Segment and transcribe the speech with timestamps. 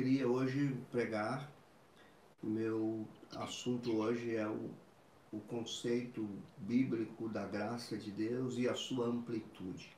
[0.00, 1.52] queria hoje pregar.
[2.42, 3.06] Meu
[3.36, 4.70] assunto hoje é o,
[5.30, 6.26] o conceito
[6.56, 9.94] bíblico da graça de Deus e a sua amplitude.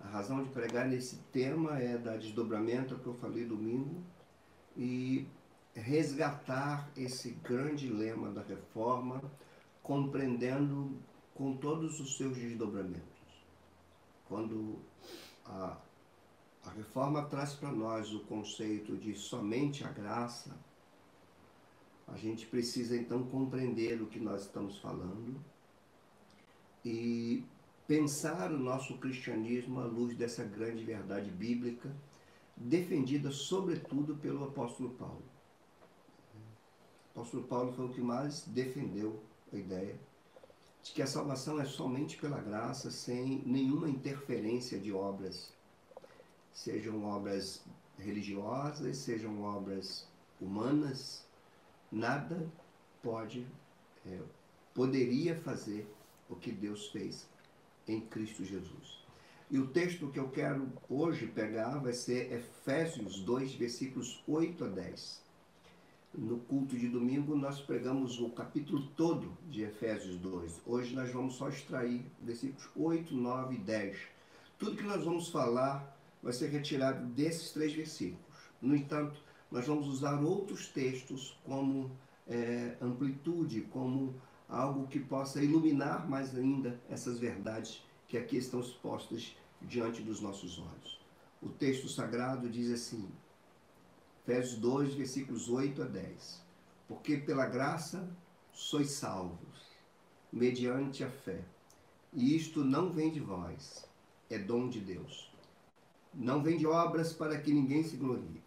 [0.00, 4.02] A razão de pregar nesse tema é dar desdobramento que eu falei domingo
[4.76, 5.24] e
[5.72, 9.22] resgatar esse grande lema da reforma,
[9.84, 11.00] compreendendo
[11.32, 13.46] com todos os seus desdobramentos.
[14.26, 14.80] Quando
[15.46, 15.76] a,
[16.64, 20.56] a reforma traz para nós o conceito de somente a graça,
[22.08, 25.40] a gente precisa então compreender o que nós estamos falando
[26.84, 27.44] e
[27.86, 31.94] pensar o nosso cristianismo à luz dessa grande verdade bíblica,
[32.56, 35.22] defendida sobretudo pelo apóstolo Paulo.
[37.14, 39.98] O apóstolo Paulo foi o que mais defendeu a ideia
[40.82, 45.51] de que a salvação é somente pela graça, sem nenhuma interferência de obras,
[46.52, 47.64] sejam obras
[47.98, 50.08] religiosas, sejam obras
[50.40, 51.24] humanas,
[51.90, 52.50] nada
[53.02, 53.46] pode,
[54.06, 54.18] é,
[54.74, 55.86] poderia fazer
[56.28, 57.28] o que Deus fez
[57.86, 59.02] em Cristo Jesus.
[59.50, 64.68] E o texto que eu quero hoje pegar vai ser Efésios 2, versículos 8 a
[64.68, 65.22] 10.
[66.14, 70.62] No culto de domingo nós pregamos o capítulo todo de Efésios 2.
[70.66, 73.98] Hoje nós vamos só extrair versículos 8, 9 e 10.
[74.58, 75.91] Tudo que nós vamos falar
[76.22, 78.24] vai ser retirado desses três versículos.
[78.60, 79.20] No entanto,
[79.50, 81.90] nós vamos usar outros textos como
[82.28, 84.14] é, amplitude, como
[84.48, 90.58] algo que possa iluminar mais ainda essas verdades que aqui estão expostas diante dos nossos
[90.58, 91.00] olhos.
[91.40, 93.10] O texto sagrado diz assim,
[94.22, 96.42] Efésios 2, versículos 8 a 10.
[96.86, 98.08] Porque pela graça
[98.52, 99.62] sois salvos,
[100.32, 101.42] mediante a fé.
[102.12, 103.88] E isto não vem de vós,
[104.30, 105.31] é dom de Deus.
[106.14, 108.42] Não vem de obras para que ninguém se glorie,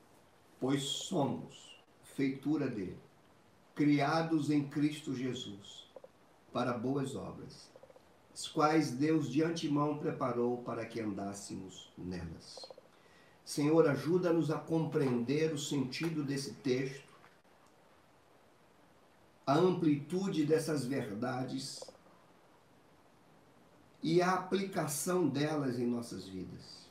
[0.59, 2.99] pois somos feitura dele,
[3.73, 5.85] criados em Cristo Jesus
[6.53, 7.69] para boas obras,
[8.33, 12.65] as quais Deus de antemão preparou para que andássemos nelas.
[13.43, 17.13] Senhor, ajuda-nos a compreender o sentido desse texto,
[19.45, 21.79] a amplitude dessas verdades
[24.01, 26.84] e a aplicação delas em nossas vidas.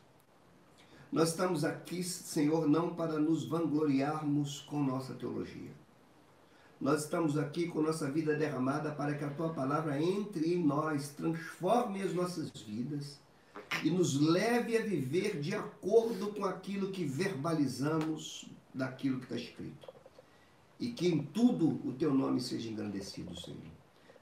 [1.15, 5.71] Nós estamos aqui, Senhor, não para nos vangloriarmos com nossa teologia
[6.85, 11.09] nós estamos aqui com nossa vida derramada para que a tua palavra entre em nós,
[11.09, 13.19] transforme as nossas vidas
[13.83, 19.89] e nos leve a viver de acordo com aquilo que verbalizamos daquilo que está escrito.
[20.79, 23.73] E que em tudo o teu nome seja engrandecido, Senhor.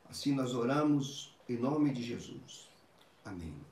[0.09, 2.69] Assim nós oramos em nome de Jesus.
[3.25, 3.72] Amém.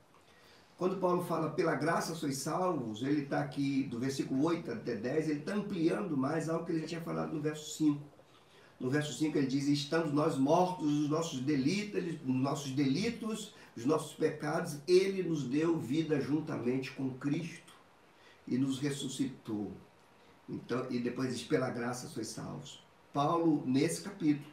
[0.81, 5.29] Quando Paulo fala pela graça sois salvos, ele está aqui do versículo 8 até 10,
[5.29, 8.01] ele está ampliando mais algo que ele já tinha falado no verso 5
[8.79, 14.13] no verso 5 ele diz: Estando nós mortos os nossos delitos, nossos delitos, os nossos
[14.15, 17.73] pecados, ele nos deu vida juntamente com Cristo
[18.47, 19.71] e nos ressuscitou.
[20.49, 22.83] Então, e depois diz: pela graça sois salvos.
[23.13, 24.51] Paulo, nesse capítulo,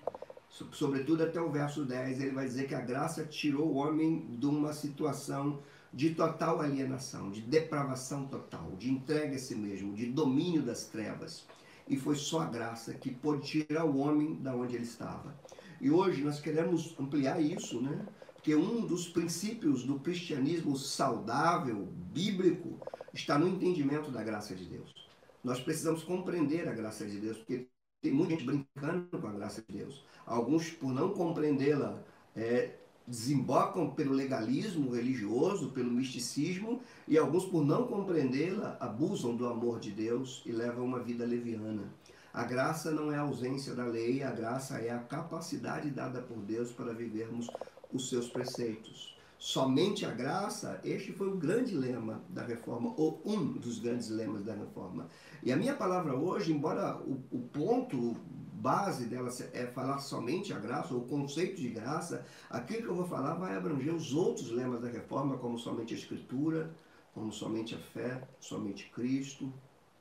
[0.72, 4.45] sobretudo até o verso 10, ele vai dizer que a graça tirou o homem de
[4.45, 5.62] uma situação
[5.93, 11.47] de total alienação, de depravação total, de entrega a si mesmo, de domínio das trevas
[11.88, 15.34] e foi só a graça que pôde tirar o homem da onde ele estava.
[15.81, 18.06] E hoje nós queremos ampliar isso, né?
[18.34, 22.78] Porque um dos princípios do cristianismo saudável, bíblico,
[23.12, 24.94] está no entendimento da graça de Deus.
[25.43, 27.69] Nós precisamos compreender a graça de Deus, porque
[28.03, 30.04] tem muita gente brincando com a graça de Deus.
[30.27, 32.03] Alguns, por não compreendê-la,
[32.37, 32.77] é,
[33.09, 39.91] desembocam pelo legalismo religioso, pelo misticismo, e alguns, por não compreendê-la, abusam do amor de
[39.91, 41.85] Deus e levam uma vida leviana.
[42.33, 46.37] A graça não é a ausência da lei, a graça é a capacidade dada por
[46.37, 47.49] Deus para vivermos
[47.93, 49.17] os seus preceitos.
[49.39, 54.45] Somente a graça, este foi o grande lema da reforma, ou um dos grandes lemas
[54.45, 55.09] da reforma.
[55.43, 58.16] E a minha palavra hoje, embora o, o ponto
[58.59, 62.95] base dela é falar somente a graça, ou o conceito de graça, aquilo que eu
[62.95, 66.75] vou falar vai abranger os outros lemas da reforma, como somente a Escritura,
[67.15, 69.53] como somente a fé, somente Cristo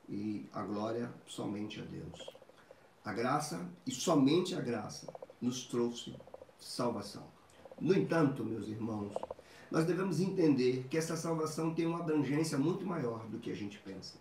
[0.10, 2.36] e a glória somente a Deus.
[3.06, 5.08] A graça e somente a graça
[5.40, 6.16] nos trouxe
[6.60, 7.24] salvação.
[7.80, 9.14] No entanto, meus irmãos,
[9.70, 13.78] nós devemos entender que essa salvação tem uma abrangência muito maior do que a gente
[13.80, 14.16] pensa.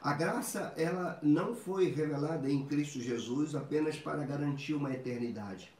[0.00, 5.72] A graça, ela não foi revelada em Cristo Jesus apenas para garantir uma eternidade.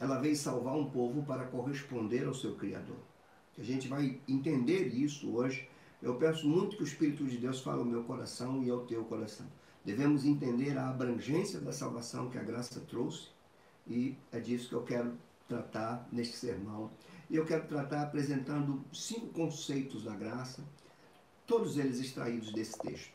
[0.00, 2.98] Ela veio salvar um povo para corresponder ao seu Criador.
[3.56, 5.68] A gente vai entender isso hoje
[6.00, 9.04] Eu peço muito que o Espírito de Deus fale ao meu coração e ao teu
[9.04, 9.46] coração.
[9.84, 13.28] Devemos entender a abrangência da salvação que a graça trouxe
[13.86, 15.12] e é disso que eu quero
[15.48, 16.90] tratar neste sermão.
[17.28, 20.62] E eu quero tratar apresentando cinco conceitos da graça,
[21.48, 23.10] todos eles extraídos desse texto.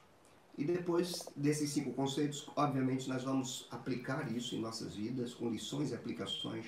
[0.58, 5.92] E depois desses cinco conceitos, obviamente, nós vamos aplicar isso em nossas vidas, com lições
[5.92, 6.66] e aplicações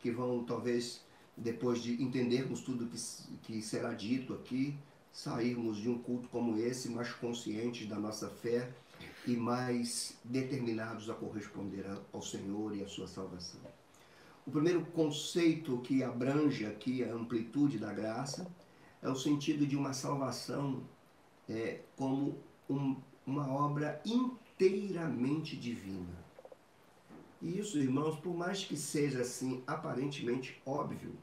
[0.00, 1.02] que vão, talvez,
[1.36, 2.98] depois de entendermos tudo que,
[3.42, 4.76] que será dito aqui,
[5.12, 8.70] sairmos de um culto como esse mais conscientes da nossa fé
[9.26, 13.60] e mais determinados a corresponder ao Senhor e à sua salvação.
[14.46, 18.48] O primeiro conceito que abrange aqui a amplitude da graça
[19.02, 20.82] é o sentido de uma salvação
[21.48, 22.36] é, como
[22.68, 22.96] um,
[23.26, 26.28] uma obra inteiramente divina.
[27.40, 31.16] E isso, irmãos, por mais que seja assim aparentemente óbvio,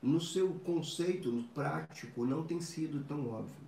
[0.00, 3.64] no seu conceito no prático não tem sido tão óbvio.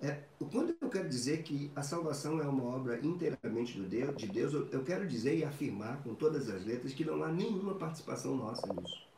[0.00, 0.20] É,
[0.50, 4.52] quando eu quero dizer que a salvação é uma obra inteiramente de Deus, de Deus
[4.52, 8.34] eu, eu quero dizer e afirmar com todas as letras que não há nenhuma participação
[8.34, 9.11] nossa nisso.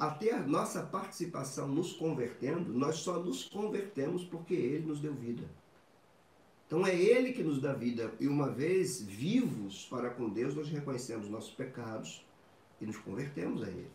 [0.00, 5.46] Até a nossa participação nos convertendo, nós só nos convertemos porque Ele nos deu vida.
[6.66, 8.10] Então é Ele que nos dá vida.
[8.18, 12.24] E uma vez vivos para com Deus, nós reconhecemos nossos pecados
[12.80, 13.90] e nos convertemos a Ele.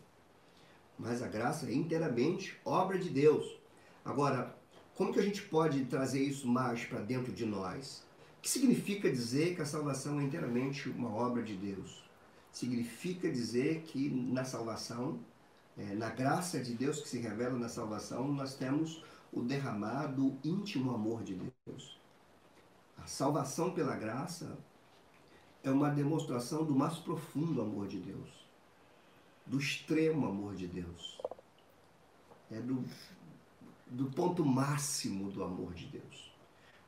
[0.96, 3.58] Mas a graça é inteiramente obra de Deus.
[4.04, 4.56] Agora,
[4.94, 8.06] como que a gente pode trazer isso mais para dentro de nós?
[8.38, 12.08] O que significa dizer que a salvação é inteiramente uma obra de Deus?
[12.52, 15.18] Significa dizer que na salvação,
[15.76, 20.94] é, na graça de Deus que se revela na salvação, nós temos o derramado íntimo
[20.94, 21.98] amor de Deus.
[22.96, 24.56] A salvação pela graça
[25.62, 28.30] é uma demonstração do mais profundo amor de Deus,
[29.44, 31.20] do extremo amor de Deus.
[32.50, 32.84] É do
[33.86, 36.32] do ponto máximo do amor de Deus.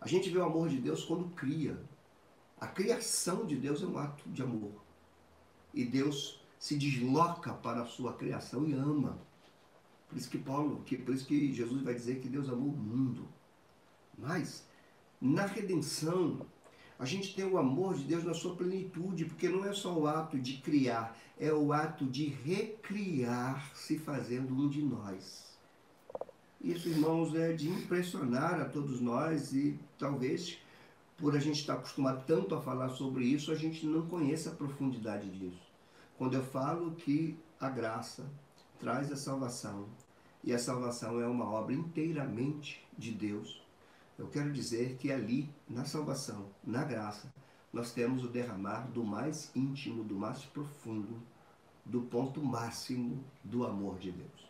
[0.00, 1.80] A gente vê o amor de Deus quando cria.
[2.60, 4.72] A criação de Deus é um ato de amor.
[5.72, 9.18] E Deus se desloca para a sua criação e ama.
[10.08, 12.76] Por isso que Paulo, que, por isso que Jesus vai dizer que Deus amou o
[12.76, 13.28] mundo.
[14.16, 14.66] Mas
[15.20, 16.46] na redenção,
[16.98, 20.06] a gente tem o amor de Deus na sua plenitude, porque não é só o
[20.06, 25.56] ato de criar, é o ato de recriar se fazendo um de nós.
[26.60, 30.58] Isso, irmãos, é de impressionar a todos nós e talvez
[31.16, 34.54] por a gente estar acostumado tanto a falar sobre isso, a gente não conheça a
[34.54, 35.67] profundidade disso.
[36.18, 38.28] Quando eu falo que a graça
[38.80, 39.86] traz a salvação
[40.42, 43.62] e a salvação é uma obra inteiramente de Deus,
[44.18, 47.32] eu quero dizer que ali, na salvação, na graça,
[47.72, 51.22] nós temos o derramar do mais íntimo, do mais profundo,
[51.84, 54.48] do ponto máximo do amor de Deus.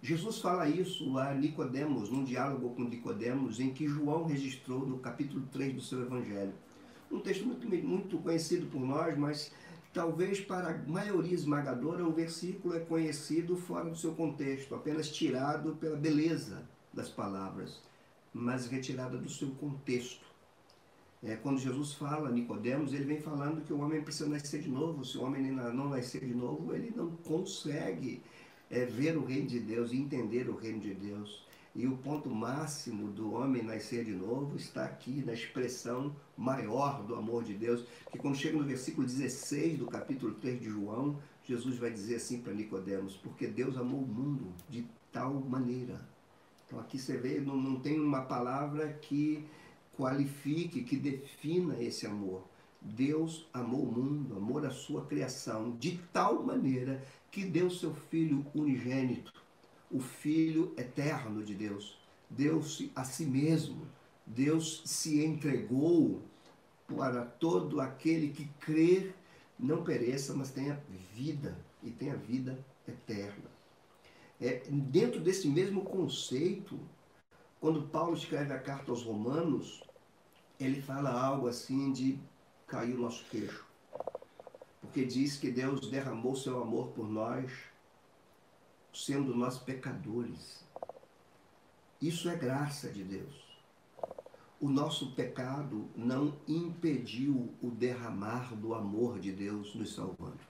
[0.00, 5.44] Jesus fala isso a Nicodemos, num diálogo com Nicodemos, em que João registrou no capítulo
[5.50, 6.54] 3 do seu evangelho.
[7.10, 9.52] Um texto muito, muito conhecido por nós, mas
[9.94, 15.76] talvez para a maioria esmagadora o versículo é conhecido fora do seu contexto, apenas tirado
[15.76, 17.80] pela beleza das palavras,
[18.32, 20.26] mas retirada do seu contexto.
[21.22, 24.68] É, quando Jesus fala a Nicodemos, ele vem falando que o homem precisa nascer de
[24.68, 25.04] novo.
[25.04, 28.20] Se o homem não nascer de novo, ele não consegue
[28.70, 31.43] é ver o reino de Deus e entender o reino de Deus.
[31.74, 37.16] E o ponto máximo do homem nascer de novo está aqui na expressão maior do
[37.16, 41.76] amor de Deus, que quando chega no versículo 16 do capítulo 3 de João, Jesus
[41.76, 46.00] vai dizer assim para Nicodemos, porque Deus amou o mundo de tal maneira.
[46.66, 49.44] Então aqui você vê, não, não tem uma palavra que
[49.96, 52.44] qualifique, que defina esse amor.
[52.80, 58.46] Deus amou o mundo, amor à sua criação, de tal maneira que deu seu Filho
[58.54, 59.32] unigênito,
[59.94, 61.98] o Filho eterno de Deus.
[62.28, 63.86] Deu-se a si mesmo,
[64.26, 66.20] Deus se entregou
[66.86, 69.14] para todo aquele que crer,
[69.58, 70.82] não pereça, mas tenha
[71.14, 73.50] vida e tenha vida eterna.
[74.40, 76.78] É, dentro desse mesmo conceito,
[77.60, 79.82] quando Paulo escreve a carta aos Romanos,
[80.58, 82.18] ele fala algo assim de
[82.66, 83.64] cair o nosso queixo
[84.94, 87.50] porque diz que Deus derramou seu amor por nós,
[88.94, 90.64] sendo nós pecadores.
[92.00, 93.42] Isso é graça de Deus.
[94.60, 100.40] O nosso pecado não impediu o derramar do amor de Deus nos salvando.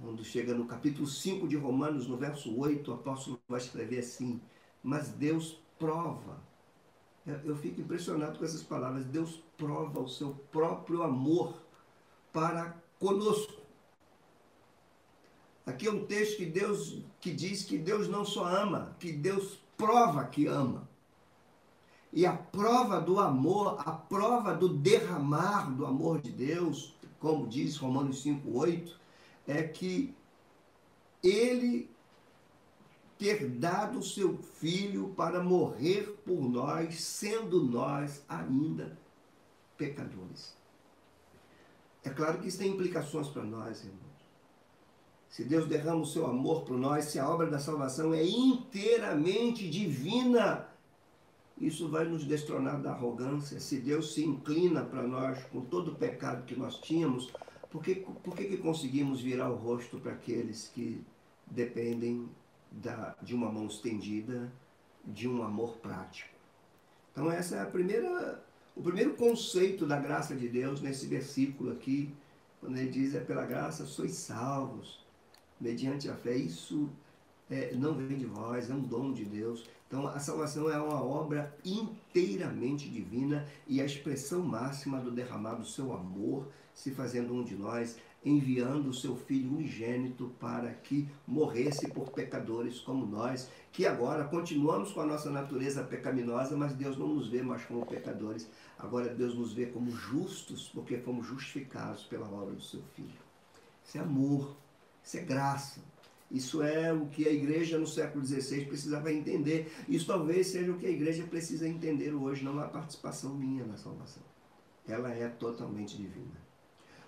[0.00, 4.40] Quando chega no capítulo 5 de Romanos, no verso 8, o apóstolo vai escrever assim:
[4.82, 6.40] Mas Deus prova.
[7.26, 9.04] Eu fico impressionado com essas palavras.
[9.06, 11.60] Deus prova o seu próprio amor
[12.32, 13.65] para conosco.
[15.66, 19.58] Aqui é um texto que Deus que diz que Deus não só ama, que Deus
[19.76, 20.88] prova que ama.
[22.12, 27.76] E a prova do amor, a prova do derramar do amor de Deus, como diz
[27.76, 28.94] Romanos 5,8,
[29.46, 30.14] é que
[31.22, 31.90] ele
[33.18, 38.96] ter dado o seu filho para morrer por nós, sendo nós ainda
[39.76, 40.54] pecadores.
[42.04, 44.15] É claro que isso tem implicações para nós, irmãos.
[45.36, 49.68] Se Deus derrama o seu amor por nós, se a obra da salvação é inteiramente
[49.68, 50.66] divina,
[51.58, 53.60] isso vai nos destronar da arrogância.
[53.60, 57.34] Se Deus se inclina para nós com todo o pecado que nós tínhamos,
[57.70, 61.04] por que, por que, que conseguimos virar o rosto para aqueles que
[61.46, 62.30] dependem
[62.72, 64.50] da, de uma mão estendida,
[65.04, 66.34] de um amor prático?
[67.12, 68.42] Então essa é a primeira,
[68.74, 72.10] o primeiro conceito da graça de Deus nesse versículo aqui,
[72.58, 75.04] quando ele diz é pela graça sois salvos,
[75.60, 76.36] mediante a fé.
[76.36, 76.88] Isso
[77.50, 79.64] é, não vem de vós, é um dom de Deus.
[79.86, 85.66] Então, a salvação é uma obra inteiramente divina e a expressão máxima do derramado do
[85.66, 91.88] seu amor se fazendo um de nós, enviando o seu Filho unigênito para que morresse
[91.88, 97.08] por pecadores como nós, que agora continuamos com a nossa natureza pecaminosa, mas Deus não
[97.08, 98.46] nos vê mais como pecadores.
[98.78, 103.24] Agora Deus nos vê como justos, porque fomos justificados pela obra do seu Filho.
[103.82, 104.54] Isso é amor,
[105.06, 105.80] isso é graça.
[106.28, 109.72] Isso é o que a igreja no século XVI precisava entender.
[109.88, 113.76] Isso talvez seja o que a igreja precisa entender hoje, não a participação minha na
[113.76, 114.22] salvação.
[114.88, 116.44] Ela é totalmente divina.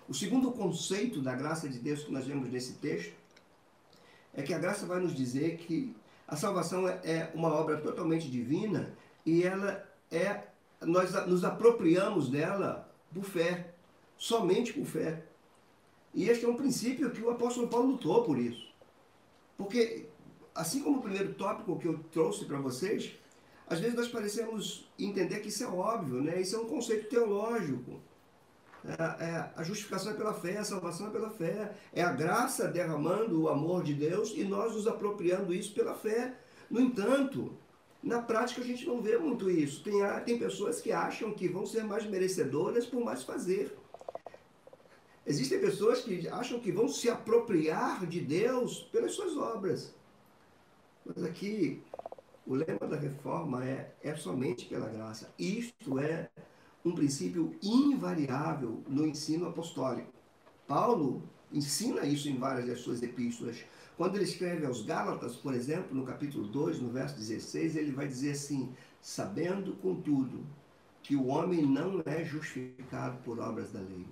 [0.07, 3.13] O segundo conceito da graça de Deus que nós vemos nesse texto
[4.33, 5.93] é que a graça vai nos dizer que
[6.25, 10.47] a salvação é, é uma obra totalmente divina e ela é
[10.81, 13.73] nós nos apropriamos dela por fé,
[14.17, 15.25] somente por fé.
[16.13, 18.67] E este é um princípio que o apóstolo Paulo lutou por isso.
[19.57, 20.07] Porque,
[20.55, 23.11] assim como o primeiro tópico que eu trouxe para vocês,
[23.67, 26.41] às vezes nós parecemos entender que isso é óbvio, né?
[26.41, 27.99] Isso é um conceito teológico.
[28.83, 31.75] É, é, a justificação é pela fé, a salvação é pela fé.
[31.93, 36.33] É a graça derramando o amor de Deus e nós nos apropriando isso pela fé.
[36.69, 37.53] No entanto,
[38.01, 39.83] na prática a gente não vê muito isso.
[39.83, 39.93] Tem,
[40.25, 43.77] tem pessoas que acham que vão ser mais merecedoras por mais fazer.
[45.25, 49.93] Existem pessoas que acham que vão se apropriar de Deus pelas suas obras.
[51.05, 51.81] Mas aqui,
[52.45, 55.31] o lema da reforma é, é somente pela graça.
[55.37, 56.29] Isto é
[56.83, 60.11] um princípio invariável no ensino apostólico.
[60.67, 61.21] Paulo
[61.51, 63.63] ensina isso em várias das suas epístolas.
[63.97, 68.07] Quando ele escreve aos Gálatas, por exemplo, no capítulo 2, no verso 16, ele vai
[68.07, 70.45] dizer assim: Sabendo, contudo,
[71.03, 74.05] que o homem não é justificado por obras da lei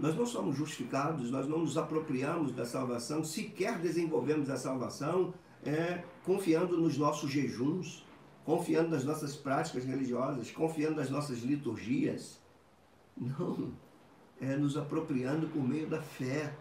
[0.00, 6.02] nós não somos justificados, nós não nos apropriamos da salvação, sequer desenvolvemos a salvação é,
[6.24, 8.04] confiando nos nossos jejuns,
[8.44, 12.40] confiando nas nossas práticas religiosas, confiando nas nossas liturgias.
[13.16, 13.72] Não,
[14.40, 16.54] é nos apropriando por meio da fé.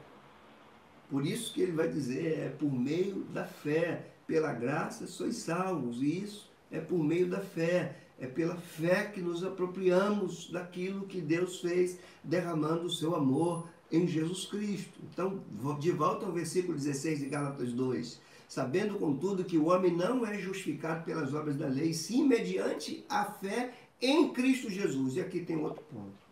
[1.10, 6.01] Por isso que ele vai dizer, é por meio da fé, pela graça sois salvos,
[6.01, 7.96] e isso é por meio da fé.
[8.19, 14.05] É pela fé que nos apropriamos daquilo que Deus fez, derramando o seu amor em
[14.07, 14.99] Jesus Cristo.
[15.11, 15.41] Então,
[15.79, 18.21] de volta ao versículo 16 de Gálatas 2.
[18.47, 23.25] Sabendo, contudo, que o homem não é justificado pelas obras da lei, sim mediante a
[23.25, 25.15] fé em Cristo Jesus.
[25.15, 26.29] E aqui tem outro ponto.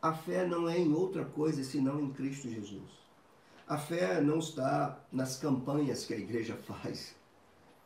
[0.00, 3.00] A fé não é em outra coisa senão em Cristo Jesus.
[3.68, 7.14] A fé não está nas campanhas que a igreja faz.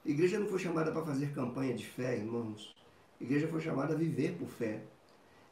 [0.04, 2.74] A igreja não foi chamada para fazer campanha de fé, irmãos.
[3.20, 4.82] A igreja foi chamada a viver por fé.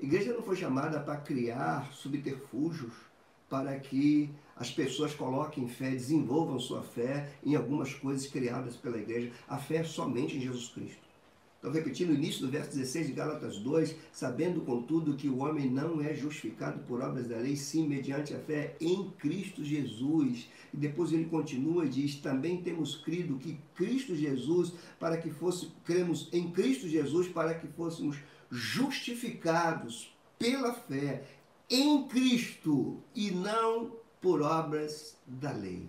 [0.00, 2.92] A igreja não foi chamada para criar subterfúgios
[3.48, 9.30] para que as pessoas coloquem fé, desenvolvam sua fé em algumas coisas criadas pela igreja.
[9.46, 11.01] A fé é somente em Jesus Cristo.
[11.62, 15.70] Então, repetindo o início do verso 16 de Gálatas 2, sabendo, contudo, que o homem
[15.70, 20.48] não é justificado por obras da lei, sim mediante a fé em Cristo Jesus.
[20.74, 25.68] E depois ele continua e diz: também temos crido que Cristo Jesus, para que fosse,
[25.84, 28.16] cremos em Cristo Jesus, para que fôssemos
[28.50, 31.22] justificados pela fé
[31.70, 35.88] em Cristo e não por obras da lei.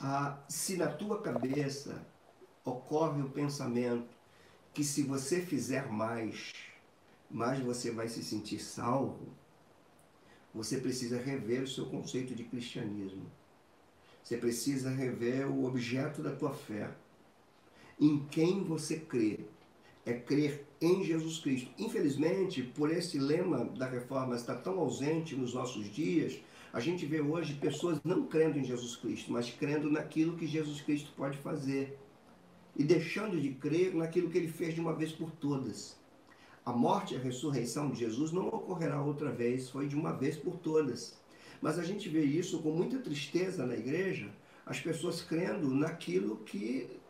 [0.00, 2.08] Ah, se na tua cabeça
[2.70, 4.08] ocorre o pensamento
[4.72, 6.52] que se você fizer mais,
[7.30, 9.28] mais você vai se sentir salvo,
[10.54, 13.26] você precisa rever o seu conceito de cristianismo.
[14.22, 16.90] Você precisa rever o objeto da tua fé.
[17.98, 19.40] Em quem você crê.
[20.06, 21.70] É crer em Jesus Cristo.
[21.78, 26.40] Infelizmente, por esse lema da reforma estar tão ausente nos nossos dias,
[26.72, 30.80] a gente vê hoje pessoas não crendo em Jesus Cristo, mas crendo naquilo que Jesus
[30.80, 31.98] Cristo pode fazer
[32.76, 35.98] e deixando de crer naquilo que ele fez de uma vez por todas.
[36.64, 40.36] A morte e a ressurreição de Jesus não ocorrerá outra vez, foi de uma vez
[40.36, 41.18] por todas.
[41.60, 44.30] Mas a gente vê isso com muita tristeza na igreja,
[44.64, 47.00] as pessoas crendo naquilo que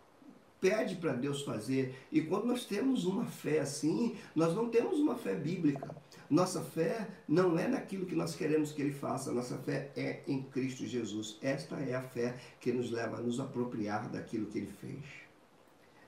[0.60, 1.94] pede para Deus fazer.
[2.12, 5.94] E quando nós temos uma fé assim, nós não temos uma fé bíblica.
[6.28, 10.42] Nossa fé não é naquilo que nós queremos que Ele faça, nossa fé é em
[10.42, 11.38] Cristo Jesus.
[11.42, 15.29] Esta é a fé que nos leva a nos apropriar daquilo que Ele fez.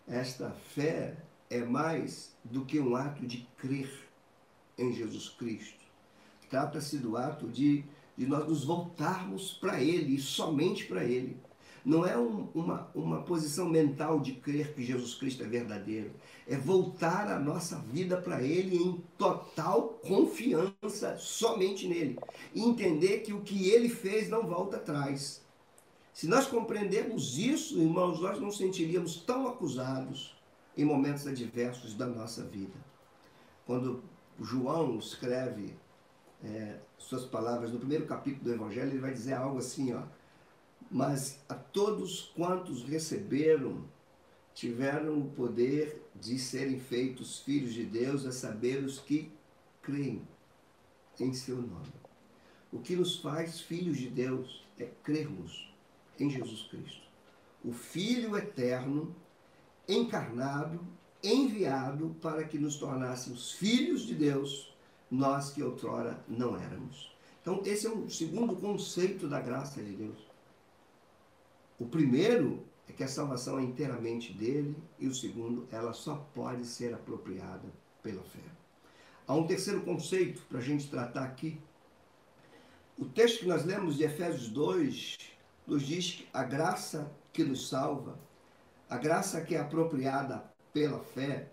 [0.06, 1.16] Esta fé
[1.49, 3.90] é mais do que um ato de crer
[4.76, 5.82] em Jesus Cristo.
[6.49, 7.85] Trata-se do ato de,
[8.16, 11.37] de nós nos voltarmos para Ele somente para Ele.
[11.85, 16.12] Não é um, uma, uma posição mental de crer que Jesus Cristo é verdadeiro.
[16.47, 22.18] É voltar a nossa vida para Ele em total confiança somente nele.
[22.54, 25.42] E entender que o que Ele fez não volta atrás.
[26.23, 30.41] Se nós compreendermos isso, irmãos, nós não sentiríamos tão acusados
[30.76, 32.79] em momentos adversos da nossa vida.
[33.67, 34.05] Quando
[34.41, 35.75] João escreve
[36.45, 40.05] é, suas palavras no primeiro capítulo do Evangelho, ele vai dizer algo assim, ó
[40.88, 43.83] mas a todos quantos receberam,
[44.55, 49.29] tiveram o poder de serem feitos filhos de Deus, a saber, os que
[49.83, 50.23] creem
[51.19, 51.93] em seu nome.
[52.71, 55.72] O que nos faz filhos de Deus é crermos
[56.23, 57.02] em Jesus Cristo,
[57.64, 59.14] o Filho eterno,
[59.88, 60.81] encarnado,
[61.23, 64.73] enviado para que nos tornássemos filhos de Deus,
[65.11, 67.12] nós que outrora não éramos.
[67.41, 70.19] Então, esse é um segundo conceito da graça de Deus.
[71.79, 76.64] O primeiro é que a salvação é inteiramente dele, e o segundo, ela só pode
[76.64, 77.69] ser apropriada
[78.02, 78.41] pela fé.
[79.26, 81.59] Há um terceiro conceito para a gente tratar aqui.
[82.99, 85.17] O texto que nós lemos de Efésios 2
[85.66, 88.19] nos diz que a graça que nos salva,
[88.88, 91.49] a graça que é apropriada pela fé,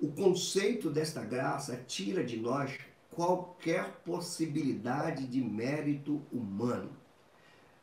[0.00, 2.78] o conceito desta graça tira de nós
[3.10, 7.00] qualquer possibilidade de mérito humano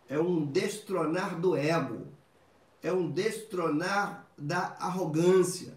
[0.09, 2.07] é um destronar do ego,
[2.81, 5.73] é um destronar da arrogância.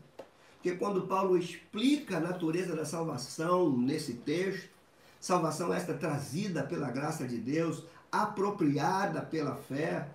[0.54, 4.68] Porque quando Paulo explica a natureza da salvação nesse texto,
[5.18, 10.08] salvação esta trazida pela graça de Deus, apropriada pela fé,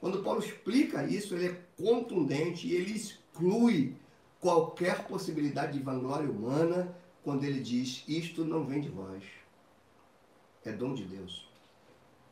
[0.00, 3.96] quando Paulo explica isso, ele é contundente e ele exclui
[4.40, 9.24] qualquer possibilidade de vanglória humana quando ele diz: Isto não vem de vós,
[10.64, 11.48] é dom de Deus.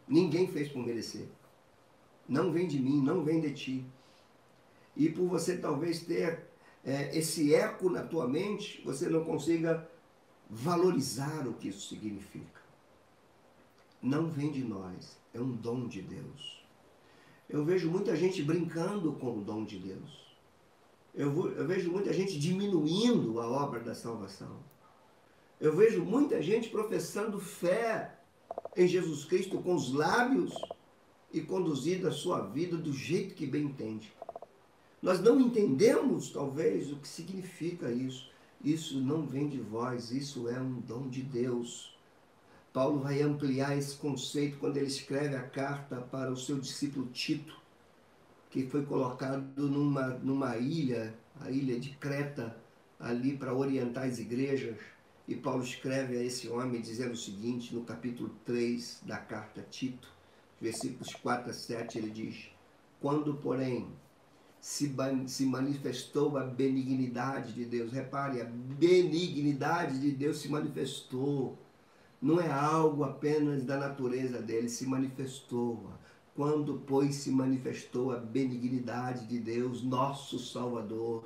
[0.06, 1.26] Ninguém fez por merecer.
[2.28, 3.86] Não vem de mim, não vem de ti.
[4.96, 6.46] E por você talvez ter
[6.84, 9.88] é, esse eco na tua mente, você não consiga
[10.48, 12.61] valorizar o que isso significa.
[14.02, 16.64] Não vem de nós, é um dom de Deus.
[17.48, 20.22] Eu vejo muita gente brincando com o dom de Deus.
[21.14, 21.30] Eu,
[21.66, 24.58] vejo muita gente diminuindo a obra da salvação.
[25.60, 28.18] Eu vejo muita gente professando fé
[28.76, 30.52] em Jesus Cristo com os lábios
[31.32, 34.12] e conduzido a sua vida do jeito que bem entende.
[35.00, 38.30] Nós não entendemos, talvez, o que significa isso.
[38.64, 41.91] Isso não vem de vós, isso é um dom de Deus.
[42.72, 47.60] Paulo vai ampliar esse conceito quando ele escreve a carta para o seu discípulo Tito,
[48.48, 52.56] que foi colocado numa, numa ilha, a ilha de Creta,
[52.98, 54.76] ali para orientar as igrejas.
[55.28, 59.64] E Paulo escreve a esse homem dizendo o seguinte, no capítulo 3 da carta a
[59.64, 60.08] Tito,
[60.60, 62.48] versículos 4 a 7, ele diz:
[63.00, 63.88] Quando, porém,
[64.60, 64.94] se,
[65.26, 71.58] se manifestou a benignidade de Deus, repare, a benignidade de Deus se manifestou,
[72.22, 75.90] não é algo apenas da natureza dele, se manifestou.
[76.36, 81.24] Quando, pois, se manifestou a benignidade de Deus, nosso Salvador,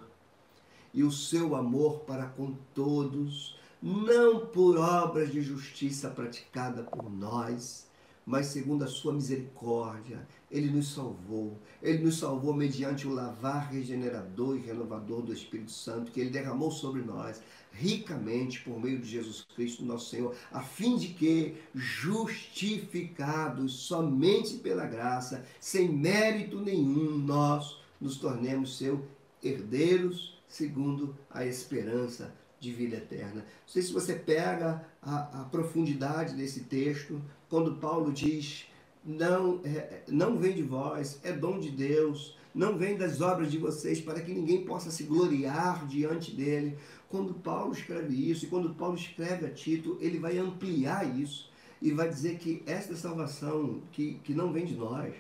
[0.95, 7.87] e o seu amor para com todos, não por obras de justiça praticada por nós,
[8.25, 11.57] mas segundo a sua misericórdia, ele nos salvou.
[11.81, 16.71] Ele nos salvou mediante o lavar regenerador e renovador do Espírito Santo que ele derramou
[16.71, 17.41] sobre nós
[17.79, 24.87] ricamente por meio de Jesus Cristo, nosso Senhor, a fim de que, justificados somente pela
[24.87, 29.01] graça, sem mérito nenhum, nós nos tornemos seus
[29.43, 33.43] herdeiros segundo a esperança de vida eterna.
[33.43, 38.67] Não sei se você pega a, a profundidade desse texto, quando Paulo diz:
[39.05, 43.59] não, é, não vem de vós, é dom de Deus, não vem das obras de
[43.59, 46.79] vocês, para que ninguém possa se gloriar diante dele.
[47.17, 51.51] Quando Paulo escreve isso, e quando Paulo escreve a Tito, ele vai ampliar isso
[51.81, 55.15] e vai dizer que esta salvação, que, que não vem de nós,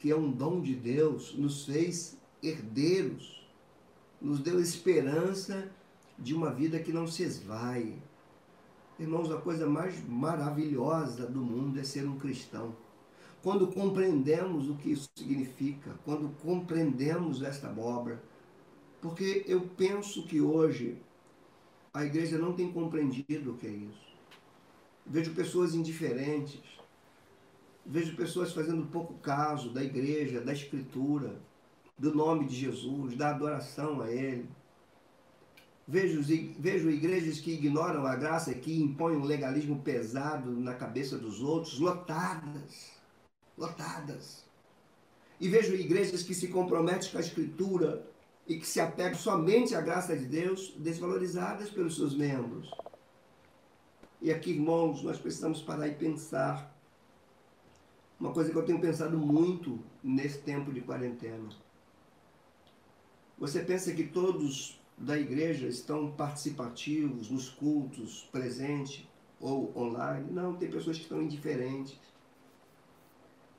[0.00, 3.46] que é um dom de Deus, nos fez herdeiros
[4.20, 5.70] nos deu esperança
[6.18, 7.94] de uma vida que não se esvai.
[8.98, 12.74] Irmãos, a coisa mais maravilhosa do mundo é ser um cristão.
[13.40, 18.20] Quando compreendemos o que isso significa, quando compreendemos esta obra,
[19.00, 20.98] porque eu penso que hoje
[21.96, 24.06] a igreja não tem compreendido o que é isso.
[25.06, 26.60] Vejo pessoas indiferentes,
[27.86, 31.40] vejo pessoas fazendo pouco caso da igreja, da escritura,
[31.96, 34.46] do nome de Jesus, da adoração a Ele.
[35.88, 36.20] Vejo,
[36.58, 41.78] vejo igrejas que ignoram a graça, que impõem um legalismo pesado na cabeça dos outros,
[41.78, 42.92] lotadas,
[43.56, 44.44] lotadas.
[45.40, 48.06] E vejo igrejas que se comprometem com a Escritura
[48.46, 52.70] e que se apegam somente à graça de Deus, desvalorizadas pelos seus membros.
[54.20, 56.74] E aqui, irmãos, nós precisamos parar e pensar.
[58.18, 61.48] Uma coisa que eu tenho pensado muito nesse tempo de quarentena.
[63.38, 69.06] Você pensa que todos da igreja estão participativos nos cultos, presente
[69.38, 70.30] ou online.
[70.32, 71.98] Não, tem pessoas que estão indiferentes.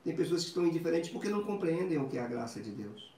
[0.02, 3.17] Tem pessoas que estão indiferentes porque não compreendem o que é a graça de Deus.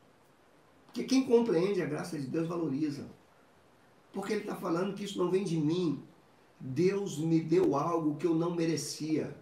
[0.90, 3.08] Porque quem compreende a graça de Deus valoriza.
[4.12, 6.02] Porque ele está falando que isso não vem de mim.
[6.58, 9.36] Deus me deu algo que eu não merecia.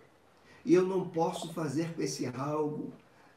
[0.63, 2.93] E eu não posso fazer com esse algo,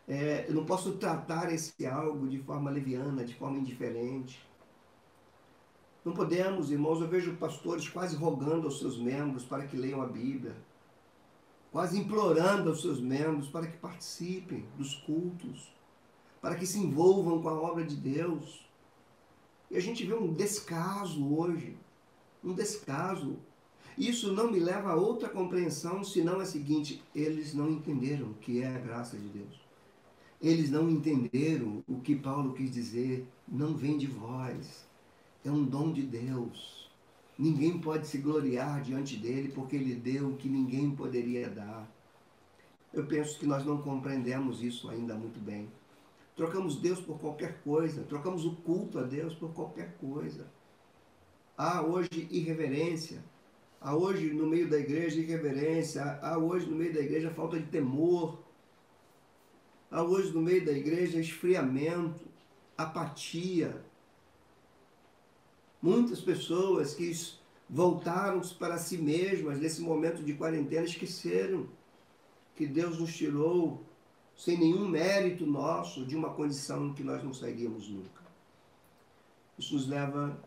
[0.05, 4.45] é, eu não posso tratar esse algo de forma leviana, de forma indiferente.
[6.03, 10.07] Não podemos, irmãos, eu vejo pastores quase rogando aos seus membros para que leiam a
[10.07, 10.57] Bíblia,
[11.71, 15.71] quase implorando aos seus membros para que participem dos cultos,
[16.41, 18.67] para que se envolvam com a obra de Deus.
[19.69, 21.77] E a gente vê um descaso hoje,
[22.43, 23.37] um descaso.
[23.97, 28.61] Isso não me leva a outra compreensão, senão a seguinte: eles não entenderam o que
[28.61, 29.61] é a graça de Deus.
[30.41, 34.89] Eles não entenderam o que Paulo quis dizer, não vem de vós
[35.43, 36.89] é um dom de Deus.
[37.37, 41.89] Ninguém pode se gloriar diante dele porque ele deu o que ninguém poderia dar.
[42.93, 45.69] Eu penso que nós não compreendemos isso ainda muito bem.
[46.41, 50.47] Trocamos Deus por qualquer coisa, trocamos o culto a Deus por qualquer coisa.
[51.55, 53.23] Há hoje irreverência,
[53.79, 57.67] há hoje no meio da igreja irreverência, há hoje no meio da igreja falta de
[57.67, 58.39] temor,
[59.91, 62.25] há hoje no meio da igreja esfriamento,
[62.75, 63.79] apatia,
[65.79, 67.11] Muitas pessoas que
[67.69, 71.67] voltaram para si mesmas nesse momento de quarentena esqueceram
[72.55, 73.90] que Deus nos tirou
[74.41, 78.21] sem nenhum mérito nosso de uma condição que nós não sairíamos nunca.
[79.59, 80.41] Isso nos leva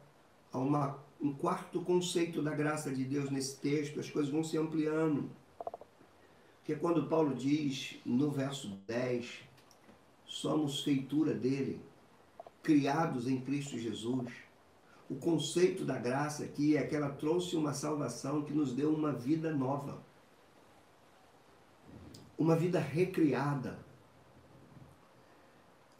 [0.52, 4.58] a uma, um quarto conceito da graça de Deus nesse texto, as coisas vão se
[4.58, 5.30] ampliando.
[6.64, 9.42] Que quando Paulo diz no verso 10,
[10.24, 11.80] somos feitura dele,
[12.62, 14.44] criados em Cristo Jesus
[15.08, 19.12] o conceito da graça aqui é que ela trouxe uma salvação que nos deu uma
[19.12, 20.02] vida nova.
[22.38, 23.83] Uma vida recriada.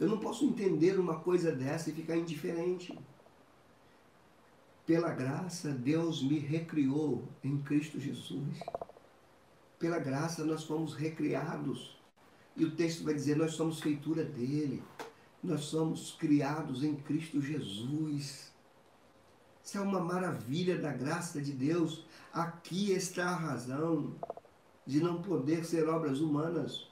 [0.04, 2.98] Eu não posso entender uma coisa dessa e ficar indiferente.
[4.84, 8.60] Pela graça, Deus me recriou em Cristo Jesus.
[9.78, 11.98] Pela graça, nós fomos recriados.
[12.54, 14.82] E o texto vai dizer: nós somos feitura dele.
[15.42, 18.52] Nós somos criados em Cristo Jesus.
[19.64, 22.04] Isso é uma maravilha da graça de Deus.
[22.30, 24.14] Aqui está a razão
[24.84, 26.90] de não poder ser obras humanas.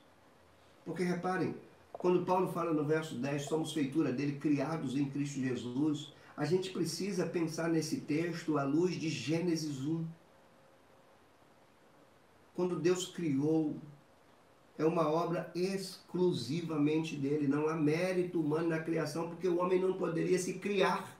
[0.83, 1.55] Porque reparem,
[2.03, 6.71] quando Paulo fala no verso 10, somos feitura dele, criados em Cristo Jesus, a gente
[6.71, 10.05] precisa pensar nesse texto à luz de Gênesis 1.
[12.57, 13.77] Quando Deus criou,
[14.77, 19.93] é uma obra exclusivamente dele, não há mérito humano na criação, porque o homem não
[19.93, 21.17] poderia se criar.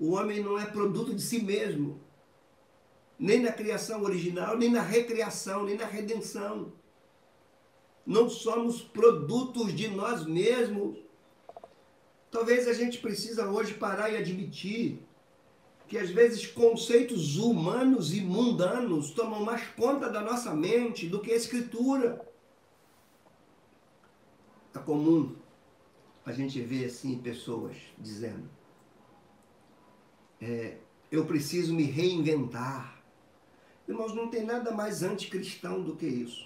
[0.00, 2.00] O homem não é produto de si mesmo,
[3.16, 6.72] nem na criação original, nem na recriação, nem na redenção.
[8.06, 10.96] Não somos produtos de nós mesmos.
[12.30, 15.02] Talvez a gente precisa hoje parar e admitir
[15.88, 21.32] que às vezes conceitos humanos e mundanos tomam mais conta da nossa mente do que
[21.32, 22.24] a escritura.
[24.74, 25.34] É comum
[26.24, 28.48] a gente ver assim pessoas dizendo:
[30.40, 30.76] é,
[31.10, 33.02] eu preciso me reinventar.
[33.88, 36.44] Irmãos, não tem nada mais anticristão do que isso.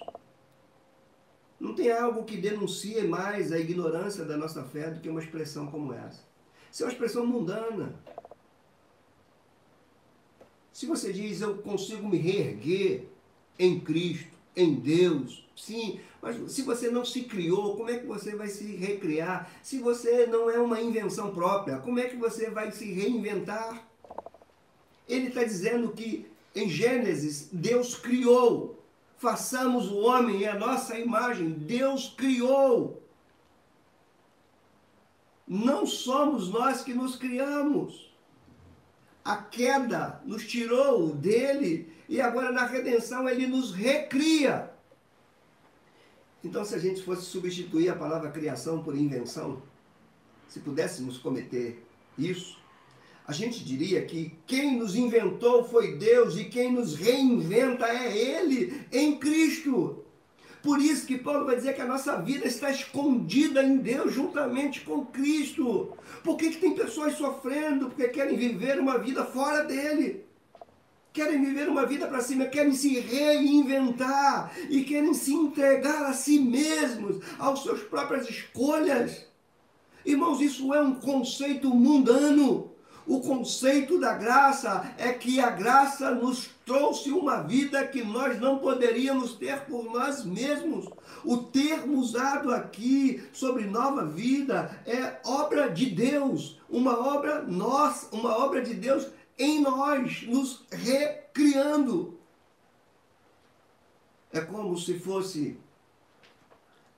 [1.61, 5.67] Não tem algo que denuncie mais a ignorância da nossa fé do que uma expressão
[5.67, 6.23] como essa.
[6.71, 7.93] Isso é uma expressão mundana.
[10.73, 13.05] Se você diz eu consigo me reerguer
[13.59, 15.47] em Cristo, em Deus.
[15.55, 19.51] Sim, mas se você não se criou, como é que você vai se recriar?
[19.61, 23.87] Se você não é uma invenção própria, como é que você vai se reinventar?
[25.07, 28.80] Ele está dizendo que em Gênesis, Deus criou.
[29.21, 31.51] Façamos o homem em a nossa imagem.
[31.51, 33.03] Deus criou.
[35.47, 38.11] Não somos nós que nos criamos.
[39.23, 44.73] A queda nos tirou dele e agora na redenção ele nos recria.
[46.43, 49.61] Então, se a gente fosse substituir a palavra criação por invenção,
[50.47, 51.85] se pudéssemos cometer
[52.17, 52.60] isso,
[53.27, 58.81] a gente diria que quem nos inventou foi Deus e quem nos reinventa é Ele
[58.91, 60.03] em Cristo.
[60.61, 64.81] Por isso que Paulo vai dizer que a nossa vida está escondida em Deus juntamente
[64.81, 65.93] com Cristo.
[66.23, 67.87] Por que, que tem pessoas sofrendo?
[67.87, 70.23] Porque querem viver uma vida fora dele.
[71.13, 76.39] Querem viver uma vida para cima, querem se reinventar e querem se entregar a si
[76.39, 79.25] mesmos, às suas próprias escolhas.
[80.05, 82.70] Irmãos, isso é um conceito mundano.
[83.05, 88.59] O conceito da graça é que a graça nos trouxe uma vida que nós não
[88.59, 90.87] poderíamos ter por nós mesmos.
[91.23, 98.37] O termo usado aqui sobre nova vida é obra de Deus, uma obra nós, uma
[98.37, 102.19] obra de Deus em nós, nos recriando.
[104.31, 105.57] É como se fosse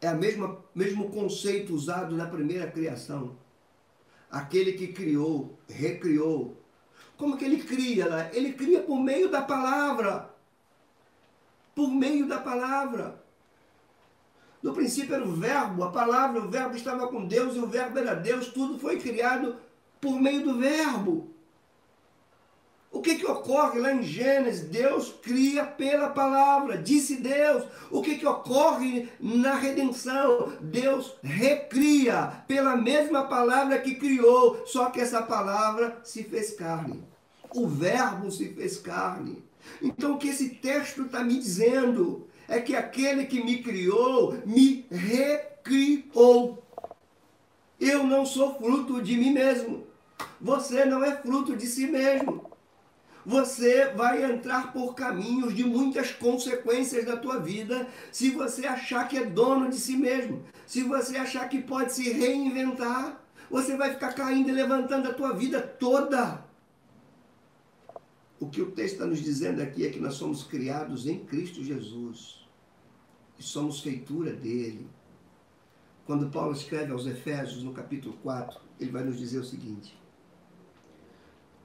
[0.02, 3.38] é a mesma mesmo conceito usado na primeira criação
[4.34, 6.58] aquele que criou, recriou.
[7.16, 8.10] Como que ele cria?
[8.10, 8.32] Né?
[8.34, 10.34] Ele cria por meio da palavra.
[11.76, 13.24] Por meio da palavra.
[14.62, 18.00] No princípio era o verbo, a palavra, o verbo estava com Deus e o verbo
[18.00, 19.58] era Deus, tudo foi criado
[20.02, 21.33] por meio do verbo.
[22.94, 24.70] O que, que ocorre lá em Gênesis?
[24.70, 27.64] Deus cria pela palavra, disse Deus.
[27.90, 30.54] O que, que ocorre na redenção?
[30.62, 37.04] Deus recria pela mesma palavra que criou, só que essa palavra se fez carne.
[37.56, 39.44] O Verbo se fez carne.
[39.82, 44.86] Então, o que esse texto está me dizendo é que aquele que me criou me
[44.92, 46.64] recriou.
[47.80, 49.88] Eu não sou fruto de mim mesmo.
[50.40, 52.53] Você não é fruto de si mesmo
[53.26, 59.18] você vai entrar por caminhos de muitas consequências da tua vida se você achar que
[59.18, 60.44] é dono de si mesmo.
[60.66, 65.34] Se você achar que pode se reinventar, você vai ficar caindo e levantando a tua
[65.34, 66.44] vida toda.
[68.40, 71.64] O que o texto está nos dizendo aqui é que nós somos criados em Cristo
[71.64, 72.46] Jesus.
[73.40, 74.88] E somos feitura dele.
[76.06, 79.98] Quando Paulo escreve aos Efésios, no capítulo 4, ele vai nos dizer o seguinte: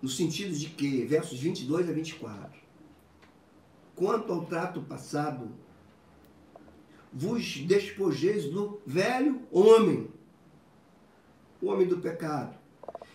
[0.00, 2.60] no sentido de que, versos 22 a 24,
[3.96, 5.50] quanto ao trato passado,
[7.12, 10.08] vos despojeis do velho homem,
[11.60, 12.56] o homem do pecado,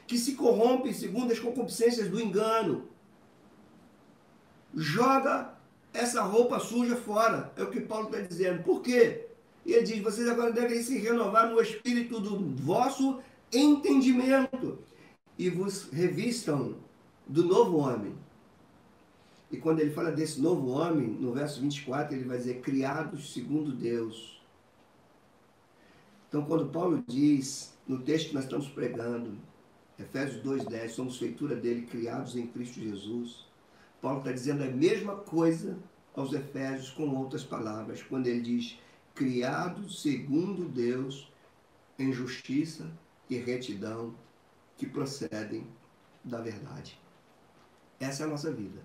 [0.06, 2.90] que se corrompe segundo as concupiscências do engano.
[4.76, 5.54] Joga
[5.94, 8.64] essa roupa suja fora, é o que Paulo está dizendo.
[8.64, 9.28] Por quê?
[9.66, 14.80] E ele diz: vocês agora devem se renovar no espírito do vosso entendimento
[15.38, 16.76] e vos revistam
[17.28, 18.16] do novo homem.
[19.52, 23.72] E quando ele fala desse novo homem, no verso 24, ele vai dizer: criados segundo
[23.72, 24.42] Deus.
[26.28, 29.38] Então, quando Paulo diz, no texto que nós estamos pregando,
[30.00, 33.46] Efésios 2,10, somos feitura dele, criados em Cristo Jesus.
[34.02, 35.78] Paulo está dizendo a mesma coisa
[36.16, 38.80] aos Efésios com outras palavras, quando ele diz:
[39.14, 41.32] criados segundo Deus,
[42.00, 42.92] em justiça
[43.30, 44.16] e retidão
[44.84, 45.66] que procedem
[46.24, 47.00] da verdade.
[48.00, 48.82] Essa é a nossa vida.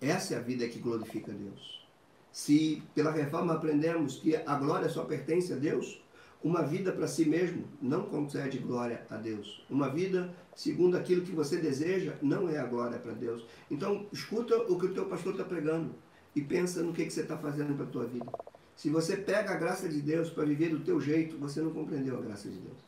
[0.00, 1.86] Essa é a vida que glorifica Deus.
[2.32, 6.02] Se pela reforma aprendemos que a glória só pertence a Deus,
[6.42, 9.64] uma vida para si mesmo não concede glória a Deus.
[9.70, 13.46] Uma vida segundo aquilo que você deseja não é a glória para Deus.
[13.70, 15.94] Então, escuta o que o teu pastor está pregando
[16.34, 18.32] e pensa no que, que você está fazendo para a tua vida.
[18.74, 22.18] Se você pega a graça de Deus para viver do teu jeito, você não compreendeu
[22.18, 22.78] a graça de Deus.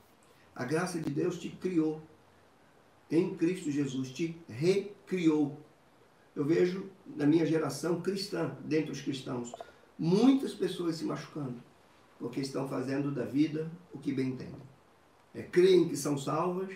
[0.55, 2.01] A graça de Deus te criou
[3.13, 5.61] em Cristo Jesus, te recriou.
[6.35, 9.53] Eu vejo na minha geração cristã, dentre os cristãos,
[9.99, 11.63] muitas pessoas se machucando,
[12.19, 14.73] porque estão fazendo da vida o que bem entendem.
[15.35, 16.71] É, creem que são salvas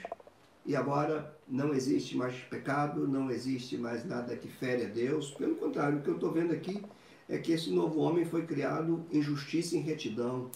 [0.66, 5.30] e agora não existe mais pecado, não existe mais nada que fere a Deus.
[5.30, 6.82] Pelo contrário, o que eu estou vendo aqui
[7.28, 10.50] é que esse novo homem foi criado em justiça e em retidão.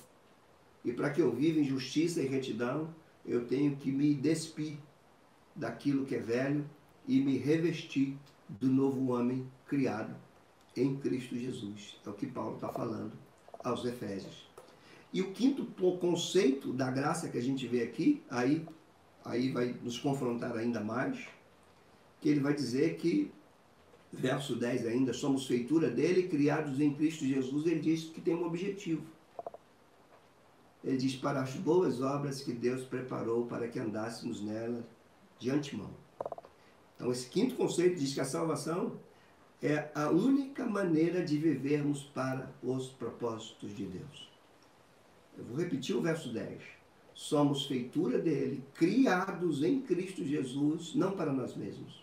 [0.85, 4.77] E para que eu viva em justiça e retidão, eu tenho que me despir
[5.55, 6.65] daquilo que é velho
[7.07, 8.17] e me revestir
[8.49, 10.15] do novo homem criado
[10.77, 11.97] em Cristo Jesus.
[12.05, 13.13] É o que Paulo está falando
[13.63, 14.49] aos Efésios.
[15.13, 15.65] E o quinto
[15.99, 18.65] conceito da graça que a gente vê aqui, aí,
[19.25, 21.19] aí vai nos confrontar ainda mais,
[22.21, 23.31] que ele vai dizer que,
[24.13, 28.47] verso 10 ainda, somos feitura dele, criados em Cristo Jesus, ele diz que tem um
[28.47, 29.03] objetivo.
[30.85, 34.87] Ele diz para as boas obras que Deus preparou para que andássemos nela
[35.41, 35.91] de antemão.
[36.95, 39.01] Então, esse quinto conceito diz que a salvação
[39.63, 44.31] é a única maneira de vivermos para os propósitos de Deus.
[45.37, 46.63] Eu vou repetir o verso 10.
[47.15, 52.03] Somos feitura dele, criados em Cristo Jesus, não para nós mesmos,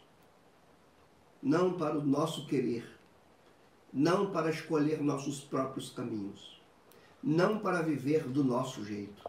[1.42, 2.88] não para o nosso querer,
[3.94, 6.62] não para escolher nossos próprios caminhos,
[7.24, 9.24] não para viver do nosso jeito,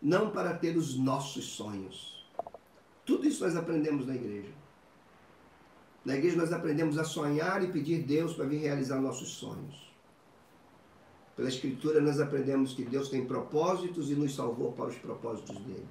[0.00, 2.11] não para ter os nossos sonhos.
[3.04, 4.52] Tudo isso nós aprendemos na igreja.
[6.04, 9.92] Na igreja nós aprendemos a sonhar e pedir Deus para vir realizar nossos sonhos.
[11.36, 15.86] Pela Escritura nós aprendemos que Deus tem propósitos e nos salvou para os propósitos dele.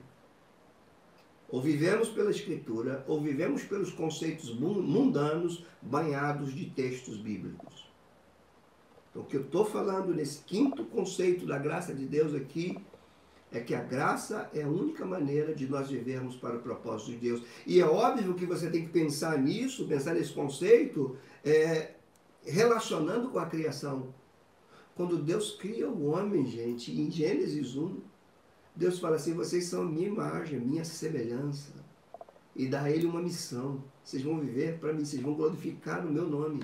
[1.50, 7.89] Ou vivemos pela Escritura, ou vivemos pelos conceitos mundanos banhados de textos bíblicos.
[9.10, 12.78] Então, o que eu estou falando nesse quinto conceito da graça de Deus aqui
[13.52, 17.18] é que a graça é a única maneira de nós vivermos para o propósito de
[17.18, 17.44] Deus.
[17.68, 21.92] E é óbvio que você tem que pensar nisso, pensar nesse conceito, é,
[22.46, 24.14] relacionando com a criação.
[24.96, 28.00] Quando Deus cria o homem, gente, em Gênesis 1,
[28.74, 31.74] Deus fala assim: vocês são minha imagem, minha semelhança.
[32.56, 33.84] E dá a ele uma missão.
[34.04, 36.64] Vocês vão viver para mim, vocês vão glorificar o meu nome.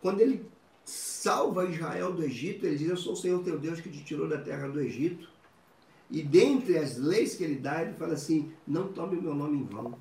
[0.00, 0.46] Quando ele
[0.84, 4.26] salva Israel do Egito, ele diz: Eu sou o Senhor teu Deus que te tirou
[4.26, 5.28] da terra do Egito.
[6.10, 9.58] E dentre as leis que ele dá, ele fala assim: não tome o meu nome
[9.58, 9.94] em vão.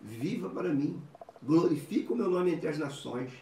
[0.00, 1.00] Viva para mim.
[1.42, 3.32] Glorifique o meu nome entre as nações.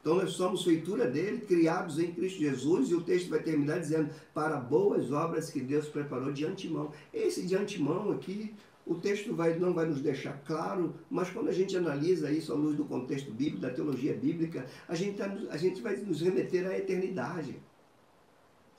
[0.00, 4.10] Então nós somos feitura dele, criados em Cristo Jesus, e o texto vai terminar dizendo:
[4.34, 6.90] para boas obras que Deus preparou de antemão.
[7.12, 8.52] Esse de antemão aqui,
[8.84, 12.54] o texto vai, não vai nos deixar claro, mas quando a gente analisa isso à
[12.54, 16.66] luz do contexto bíblico, da teologia bíblica, a gente, tá, a gente vai nos remeter
[16.66, 17.56] à eternidade.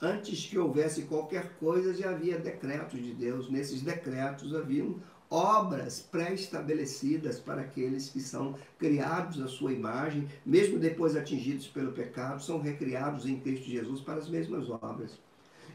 [0.02, 3.50] Antes que houvesse qualquer coisa, já havia decretos de Deus.
[3.50, 4.96] Nesses decretos haviam
[5.30, 12.44] obras pré-estabelecidas para aqueles que são criados à sua imagem, mesmo depois atingidos pelo pecado,
[12.44, 15.18] são recriados em Cristo Jesus para as mesmas obras.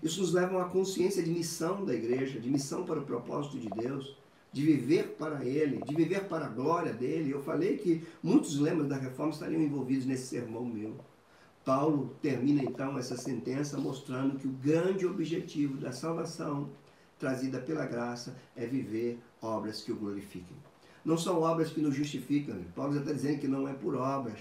[0.02, 3.58] Isso nos leva a uma consciência de missão da igreja, de missão para o propósito
[3.58, 4.16] de Deus,
[4.52, 7.30] de viver para Ele, de viver para a glória dele.
[7.30, 10.94] Eu falei que muitos lemas da reforma estariam envolvidos nesse sermão meu.
[11.70, 16.68] Paulo termina então essa sentença mostrando que o grande objetivo da salvação
[17.16, 20.56] trazida pela graça é viver obras que o glorifiquem.
[21.04, 22.60] Não são obras que nos justificam.
[22.74, 24.40] Paulo já está dizendo que não é por obras.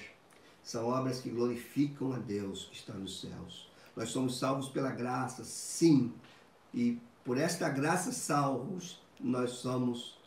[0.63, 3.69] São obras que glorificam a Deus que está nos céus.
[3.95, 6.11] Nós somos salvos pela graça, sim.
[6.73, 10.17] E por esta graça salvos, nós somos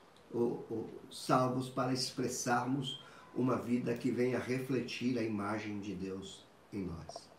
[1.11, 3.03] salvos para expressarmos
[3.35, 7.31] uma vida que venha refletir a imagem de Deus em nós.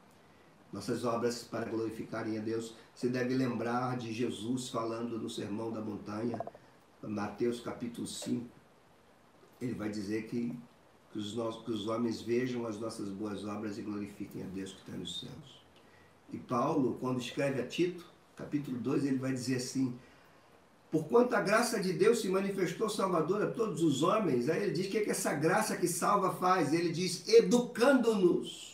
[0.72, 5.82] Nossas obras para glorificarem a Deus, você deve lembrar de Jesus falando no Sermão da
[5.82, 6.40] Montanha,
[7.02, 8.46] Mateus capítulo 5.
[9.62, 10.58] Ele vai dizer que,
[11.12, 14.80] que, os, que os homens vejam as nossas boas obras e glorifiquem a Deus que
[14.80, 15.64] está nos céus.
[16.32, 19.96] E Paulo, quando escreve a Tito, capítulo 2, ele vai dizer assim:
[20.90, 24.88] Porquanto a graça de Deus se manifestou salvadora a todos os homens, aí ele diz
[24.88, 26.74] que, é que essa graça que salva faz?
[26.74, 28.73] Ele diz, educando-nos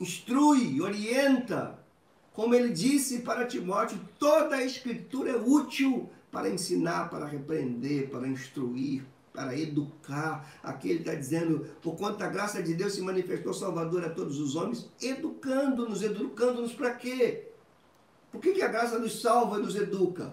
[0.00, 1.78] instrui, orienta.
[2.32, 8.28] Como ele disse para Timóteo, toda a escritura é útil para ensinar, para repreender, para
[8.28, 10.48] instruir, para educar.
[10.62, 14.38] Aqui ele está dizendo, por quanto a graça de Deus se manifestou salvadora a todos
[14.38, 17.48] os homens, educando-nos, educando-nos para quê?
[18.30, 20.32] Por que, que a graça nos salva e nos educa?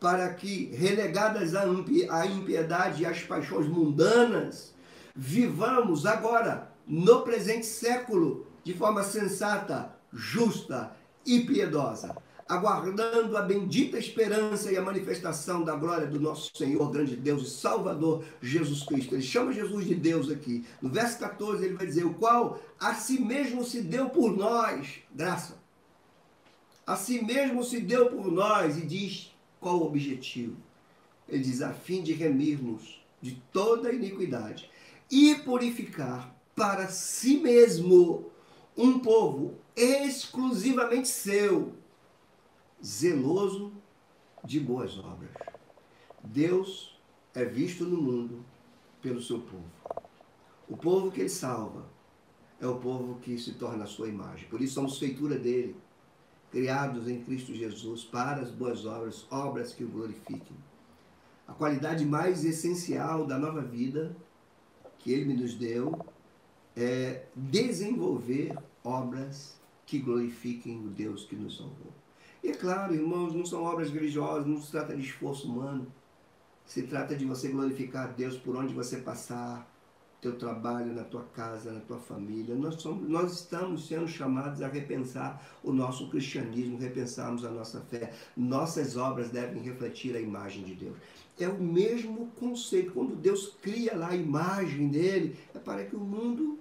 [0.00, 4.74] Para que, relegadas à impiedade e às paixões mundanas,
[5.14, 10.94] vivamos agora, no presente século, de forma sensata, justa
[11.24, 12.16] e piedosa,
[12.48, 17.50] aguardando a bendita esperança e a manifestação da glória do nosso Senhor, grande Deus e
[17.50, 19.14] Salvador Jesus Cristo.
[19.14, 20.64] Ele chama Jesus de Deus aqui.
[20.82, 25.00] No verso 14 ele vai dizer: O qual a si mesmo se deu por nós,
[25.14, 25.58] graça.
[26.84, 30.56] A si mesmo se deu por nós e diz qual o objetivo.
[31.28, 34.68] Ele diz: a fim de remir-nos de toda iniquidade
[35.08, 38.30] e purificar para si mesmo
[38.76, 41.72] um povo exclusivamente seu,
[42.84, 43.72] zeloso
[44.44, 45.30] de boas obras.
[46.22, 46.98] Deus
[47.34, 48.44] é visto no mundo
[49.02, 49.64] pelo seu povo.
[50.68, 51.84] O povo que ele salva
[52.60, 54.48] é o povo que se torna a sua imagem.
[54.48, 55.76] Por isso somos feitura dele,
[56.50, 60.56] criados em Cristo Jesus para as boas obras, obras que o glorifiquem.
[61.48, 64.14] A qualidade mais essencial da nova vida
[64.98, 65.98] que ele nos deu
[66.76, 71.92] é desenvolver obras que glorifiquem o Deus que nos salvou.
[72.42, 75.86] E é claro, irmãos, não são obras religiosas, não se trata de esforço humano.
[76.64, 79.69] Se trata de você glorificar Deus por onde você passar,
[80.20, 82.54] teu trabalho, na tua casa, na tua família.
[82.54, 88.12] Nós, somos, nós estamos sendo chamados a repensar o nosso cristianismo, repensarmos a nossa fé.
[88.36, 90.96] Nossas obras devem refletir a imagem de Deus.
[91.38, 92.92] É o mesmo conceito.
[92.92, 96.58] Quando Deus cria lá a imagem dele, é para que o mundo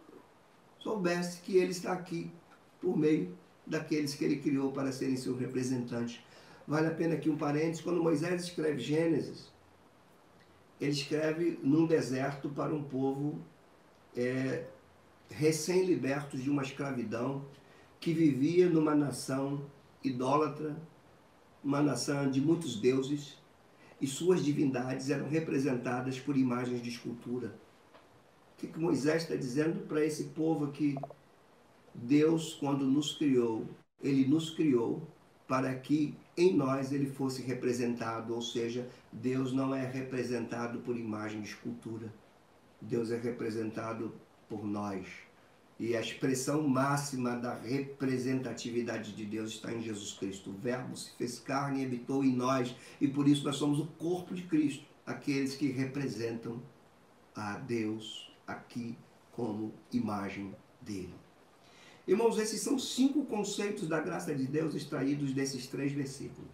[0.79, 2.31] soubesse que ele está aqui
[2.79, 3.37] por meio
[3.67, 6.19] daqueles que ele criou para serem seus representantes.
[6.65, 9.51] Vale a pena aqui um parênteses, quando Moisés escreve Gênesis,
[10.79, 13.39] ele escreve num deserto para um povo
[14.15, 14.65] é,
[15.29, 17.45] recém-libertos de uma escravidão
[17.99, 19.65] que vivia numa nação
[20.03, 20.75] idólatra,
[21.63, 23.37] uma nação de muitos deuses,
[23.99, 27.53] e suas divindades eram representadas por imagens de escultura.
[28.53, 30.95] O que, que Moisés está dizendo para esse povo aqui?
[31.93, 33.65] Deus, quando nos criou,
[34.01, 35.05] ele nos criou
[35.49, 41.41] para que em nós ele fosse representado, ou seja, Deus não é representado por imagem
[41.41, 42.13] de escultura.
[42.79, 44.13] Deus é representado
[44.47, 45.07] por nós.
[45.79, 50.51] E a expressão máxima da representatividade de Deus está em Jesus Cristo.
[50.51, 53.87] O Verbo se fez carne e habitou em nós, e por isso nós somos o
[53.87, 56.61] corpo de Cristo, aqueles que representam
[57.35, 58.95] a Deus aqui
[59.31, 61.15] como imagem dele.
[62.09, 66.49] Irmãos, esses são cinco conceitos da graça de Deus extraídos desses três versículos.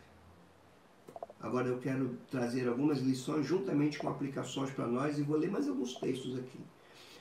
[1.40, 5.70] Agora eu quero trazer algumas lições juntamente com aplicações para nós e vou ler mais
[5.70, 6.60] alguns textos aqui.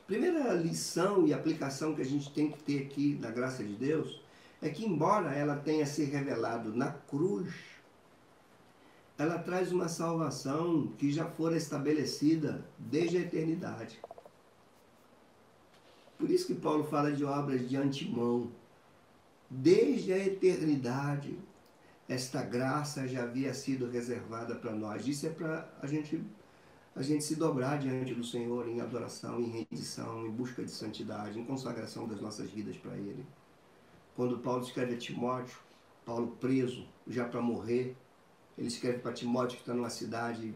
[0.04, 4.20] Primeira lição e aplicação que a gente tem que ter aqui da graça de Deus
[4.60, 7.54] é que, embora ela tenha se revelado na cruz,
[9.16, 14.00] ela traz uma salvação que já fora estabelecida desde a eternidade.
[16.24, 18.50] Por isso que Paulo fala de obras de antemão.
[19.50, 21.38] Desde a eternidade,
[22.08, 25.06] esta graça já havia sido reservada para nós.
[25.06, 26.24] Isso é para a gente,
[26.96, 31.38] a gente se dobrar diante do Senhor em adoração, em rendição, em busca de santidade,
[31.38, 33.26] em consagração das nossas vidas para Ele.
[34.16, 35.58] Quando Paulo escreve a Timóteo,
[36.06, 37.94] Paulo preso, já para morrer,
[38.56, 40.54] ele escreve para Timóteo que está numa cidade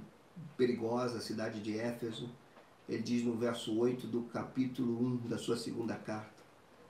[0.57, 2.31] perigosa, a cidade de Éfeso
[2.89, 6.43] ele diz no verso 8 do capítulo 1 da sua segunda carta,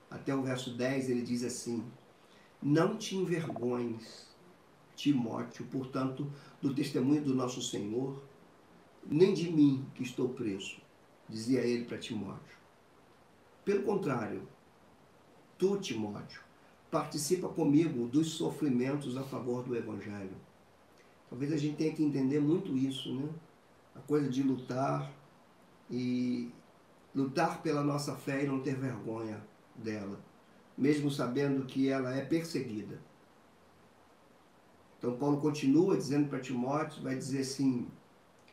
[0.08, 1.84] até o verso 10, ele diz assim:
[2.62, 4.28] Não te envergonhes,
[4.94, 6.30] Timóteo, portanto,
[6.62, 8.22] do testemunho do nosso Senhor,
[9.04, 10.76] nem de mim que estou preso,
[11.28, 12.56] dizia ele para Timóteo.
[13.64, 14.48] Pelo contrário,
[15.58, 16.40] tu, Timóteo,
[16.90, 20.36] participa comigo dos sofrimentos a favor do Evangelho.
[21.28, 23.28] Talvez a gente tenha que entender muito isso, né?
[23.94, 25.12] A coisa de lutar
[25.90, 26.50] e
[27.14, 29.42] lutar pela nossa fé e não ter vergonha
[29.74, 30.20] dela,
[30.76, 33.00] mesmo sabendo que ela é perseguida.
[34.98, 37.86] Então Paulo continua dizendo para Timóteo, vai dizer assim,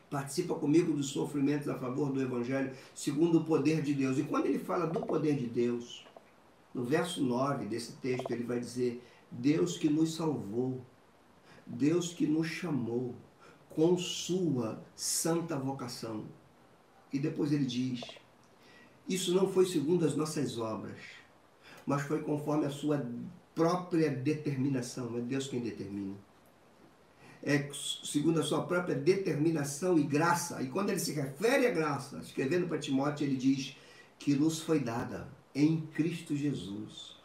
[0.08, 4.18] participa comigo dos sofrimentos a favor do evangelho, segundo o poder de Deus.
[4.18, 6.06] E quando ele fala do poder de Deus,
[6.72, 10.84] no verso 9 desse texto, ele vai dizer: Deus que nos salvou,
[11.66, 13.14] Deus que nos chamou
[13.70, 16.24] com sua santa vocação.
[17.16, 18.02] E depois ele diz:
[19.08, 20.98] Isso não foi segundo as nossas obras,
[21.86, 23.02] mas foi conforme a sua
[23.54, 25.16] própria determinação.
[25.16, 26.14] É Deus quem determina.
[27.42, 27.70] É
[28.04, 30.62] segundo a sua própria determinação e graça.
[30.62, 33.74] E quando ele se refere à graça, escrevendo para Timóteo, ele diz
[34.18, 37.16] que nos foi dada em Cristo Jesus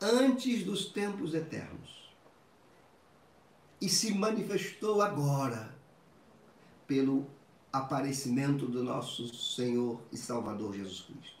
[0.00, 2.10] antes dos tempos eternos
[3.82, 5.76] e se manifestou agora
[6.86, 7.26] pelo
[7.72, 11.38] aparecimento do nosso Senhor e Salvador Jesus Cristo.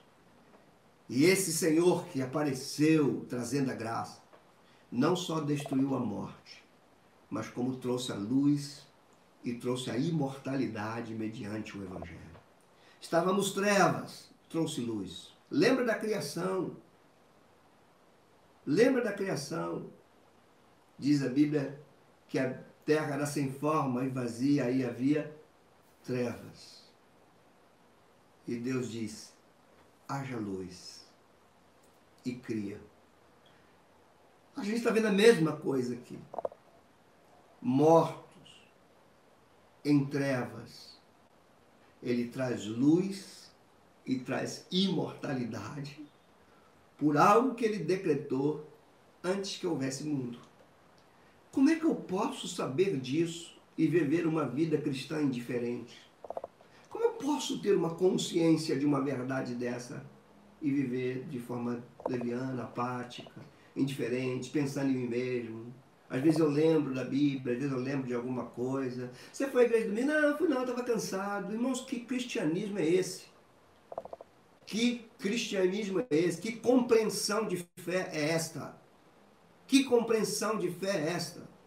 [1.08, 4.20] E esse Senhor que apareceu trazendo a graça,
[4.92, 6.62] não só destruiu a morte,
[7.30, 8.86] mas como trouxe a luz
[9.42, 12.18] e trouxe a imortalidade mediante o Evangelho.
[13.00, 15.32] Estávamos trevas, trouxe luz.
[15.50, 16.76] Lembra da criação.
[18.66, 19.86] Lembra da criação.
[20.98, 21.80] Diz a Bíblia
[22.28, 25.37] que a terra era sem forma e vazia, aí havia
[26.08, 26.82] trevas.
[28.46, 29.34] E Deus diz:
[30.08, 31.06] haja luz.
[32.24, 32.80] E cria.
[34.56, 36.18] A gente está vendo a mesma coisa aqui.
[37.60, 38.62] Mortos
[39.84, 40.98] em trevas.
[42.02, 43.50] Ele traz luz
[44.06, 46.00] e traz imortalidade
[46.96, 48.66] por algo que ele decretou
[49.22, 50.40] antes que houvesse mundo.
[51.52, 55.96] Como é que eu posso saber disso e viver uma vida cristã indiferente?
[56.90, 60.04] Como eu posso ter uma consciência de uma verdade dessa
[60.60, 63.40] e viver de forma leviana, apática,
[63.76, 65.72] indiferente, pensando em mim mesmo?
[66.10, 69.12] Às vezes eu lembro da Bíblia, às vezes eu lembro de alguma coisa.
[69.32, 70.08] Você foi à igreja domingo?
[70.08, 71.52] Não, fui não, estava cansado.
[71.52, 73.26] Irmãos, que cristianismo é esse?
[74.66, 76.40] Que cristianismo é esse?
[76.40, 78.76] Que compreensão de fé é esta?
[79.66, 81.57] Que compreensão de fé é esta?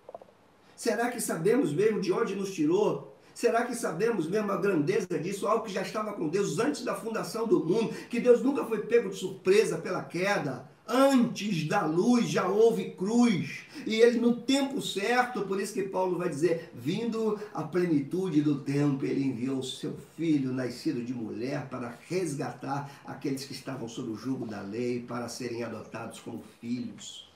[0.82, 3.16] Será que sabemos mesmo de onde nos tirou?
[3.36, 5.46] Será que sabemos mesmo a grandeza disso?
[5.46, 8.80] Algo que já estava com Deus antes da fundação do mundo, que Deus nunca foi
[8.80, 10.68] pego de surpresa pela queda.
[10.88, 13.60] Antes da luz já houve cruz.
[13.86, 18.62] E ele, no tempo certo, por isso que Paulo vai dizer: vindo a plenitude do
[18.62, 24.10] tempo, ele enviou o seu filho, nascido de mulher, para resgatar aqueles que estavam sob
[24.10, 27.32] o jugo da lei, para serem adotados como filhos.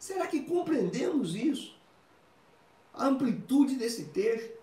[0.00, 1.77] Será que compreendemos isso?
[2.98, 4.58] A amplitude desse texto.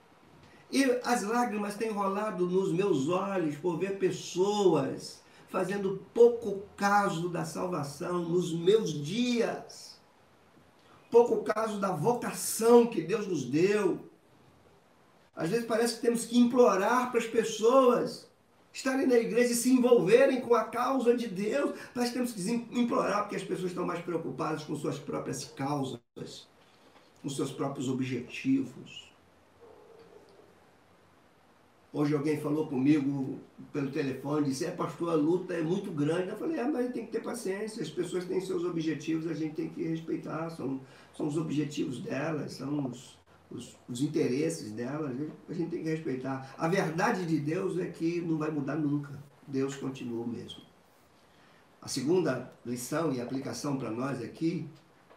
[0.71, 7.45] E as lágrimas têm rolado nos meus olhos por ver pessoas fazendo pouco caso da
[7.45, 9.97] salvação nos meus dias.
[11.09, 13.99] Pouco caso da vocação que Deus nos deu.
[15.33, 18.29] Às vezes parece que temos que implorar para as pessoas
[18.73, 21.73] estarem na igreja e se envolverem com a causa de Deus.
[21.95, 26.49] Nós temos que implorar porque as pessoas estão mais preocupadas com suas próprias causas,
[27.26, 29.11] com seus próprios objetivos.
[31.91, 33.39] Hoje alguém falou comigo
[33.73, 36.30] pelo telefone, disse, é pastor, a luta é muito grande.
[36.30, 39.55] Eu falei, é, mas tem que ter paciência, as pessoas têm seus objetivos, a gente
[39.55, 40.80] tem que respeitar, são,
[41.17, 43.17] são os objetivos delas, são os,
[43.49, 45.11] os, os, interesses dela,
[45.49, 46.53] a gente tem que respeitar.
[46.59, 49.19] A verdade de Deus é que não vai mudar nunca.
[49.47, 50.61] Deus continua o mesmo.
[51.82, 54.69] A segunda lição e aplicação para nós aqui,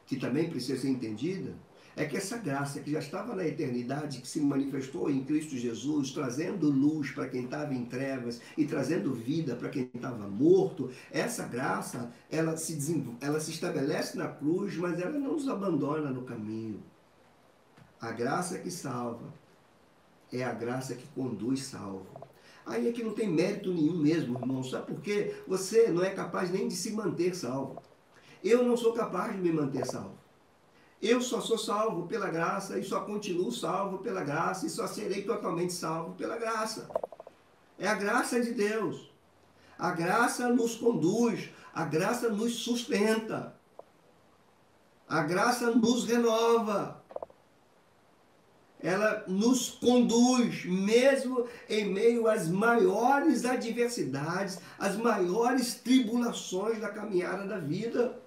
[0.07, 1.55] que também precisa ser entendida,
[1.99, 6.13] é que essa graça que já estava na eternidade, que se manifestou em Cristo Jesus,
[6.13, 11.45] trazendo luz para quem estava em trevas e trazendo vida para quem estava morto, essa
[11.45, 12.79] graça, ela se,
[13.21, 16.81] ela se estabelece na cruz, mas ela não nos abandona no caminho.
[18.01, 19.35] A graça que salva
[20.33, 22.07] é a graça que conduz salvo.
[22.65, 24.63] Aí é que não tem mérito nenhum mesmo, irmão.
[24.63, 25.35] Sabe por quê?
[25.49, 27.83] Você não é capaz nem de se manter salvo.
[28.45, 30.18] Eu não sou capaz de me manter salvo.
[31.01, 35.23] Eu só sou salvo pela graça e só continuo salvo pela graça e só serei
[35.23, 36.89] totalmente salvo pela graça.
[37.79, 39.09] É a graça de Deus.
[39.79, 43.55] A graça nos conduz, a graça nos sustenta.
[45.09, 46.99] A graça nos renova
[48.81, 57.59] ela nos conduz, mesmo em meio às maiores adversidades, às maiores tribulações da caminhada da
[57.59, 58.21] vida.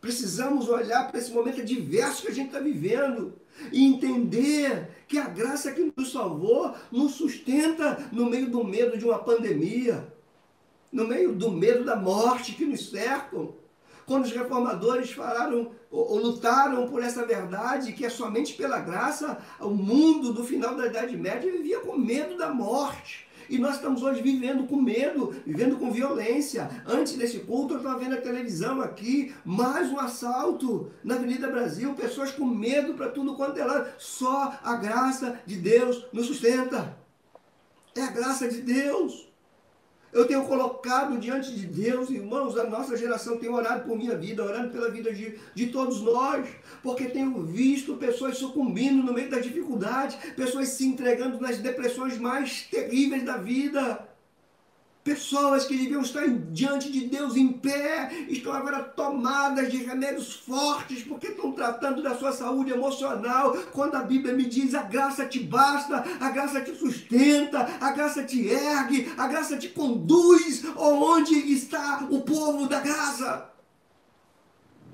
[0.00, 3.34] Precisamos olhar para esse momento adverso que a gente está vivendo
[3.70, 9.04] e entender que a graça que nos salvou nos sustenta no meio do medo de
[9.04, 10.10] uma pandemia,
[10.90, 13.54] no meio do medo da morte que nos cercam
[14.06, 19.38] quando os reformadores falaram ou, ou lutaram por essa verdade, que é somente pela graça,
[19.60, 23.28] o mundo do final da Idade Média vivia com medo da morte.
[23.50, 26.70] E nós estamos hoje vivendo com medo, vivendo com violência.
[26.86, 31.92] Antes desse culto, eu estava vendo a televisão aqui, mais um assalto na Avenida Brasil,
[31.94, 33.88] pessoas com medo para tudo quanto é lá.
[33.98, 36.96] Só a graça de Deus nos sustenta.
[37.96, 39.28] É a graça de Deus.
[40.12, 44.44] Eu tenho colocado diante de Deus, irmãos, a nossa geração tem orado por minha vida,
[44.44, 46.48] orando pela vida de, de todos nós,
[46.82, 52.62] porque tenho visto pessoas sucumbindo no meio da dificuldade, pessoas se entregando nas depressões mais
[52.62, 54.09] terríveis da vida.
[55.02, 61.02] Pessoas que deviam estar diante de Deus em pé, estão agora tomadas de remédios fortes,
[61.02, 63.56] porque estão tratando da sua saúde emocional.
[63.72, 68.24] Quando a Bíblia me diz a graça te basta, a graça te sustenta, a graça
[68.24, 70.62] te ergue, a graça te conduz.
[70.76, 73.50] Onde está o povo da graça?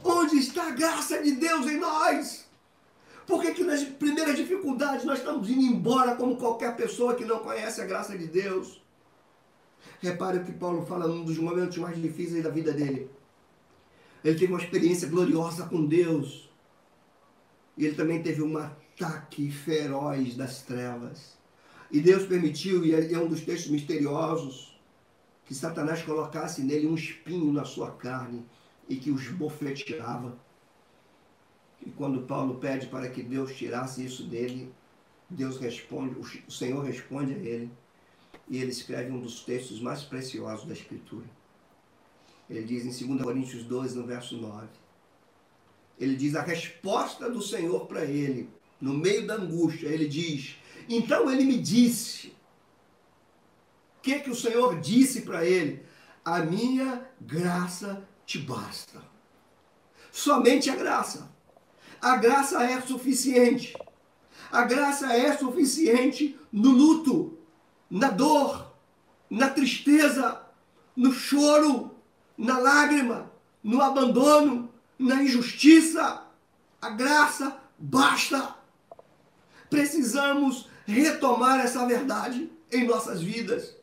[0.05, 2.47] Onde está a graça de Deus em nós?
[3.27, 7.41] Por que, que nas primeiras dificuldades nós estamos indo embora como qualquer pessoa que não
[7.41, 8.86] conhece a graça de Deus?
[10.01, 13.11] Repare o que Paulo fala num dos momentos mais difíceis da vida dele.
[14.24, 16.51] Ele teve uma experiência gloriosa com Deus.
[17.76, 21.37] E ele também teve um ataque feroz das trevas.
[21.91, 24.76] E Deus permitiu, e é um dos textos misteriosos,
[25.45, 28.45] que Satanás colocasse nele um espinho na sua carne
[28.89, 30.37] e que os bofeteava.
[31.84, 34.72] E quando Paulo pede para que Deus tirasse isso dele,
[35.30, 37.70] Deus responde, o Senhor responde a ele
[38.49, 41.26] e ele escreve um dos textos mais preciosos da Escritura.
[42.49, 44.68] Ele diz em 2 Coríntios 12, no verso 9.
[45.99, 48.49] Ele diz a resposta do Senhor para ele,
[48.80, 49.88] no meio da angústia.
[49.88, 50.57] Ele diz:
[50.88, 52.28] Então ele me disse.
[53.99, 55.82] O que, que o Senhor disse para ele?
[56.24, 59.03] A minha graça te basta.
[60.12, 61.28] Somente a graça.
[62.01, 63.74] A graça é suficiente.
[64.53, 67.36] A graça é suficiente no luto,
[67.91, 68.72] na dor,
[69.30, 70.41] na tristeza,
[70.97, 71.95] no choro,
[72.37, 73.30] na lágrima,
[73.62, 76.22] no abandono, na injustiça.
[76.80, 78.55] A graça basta.
[79.68, 83.74] Precisamos retomar essa verdade em nossas vidas.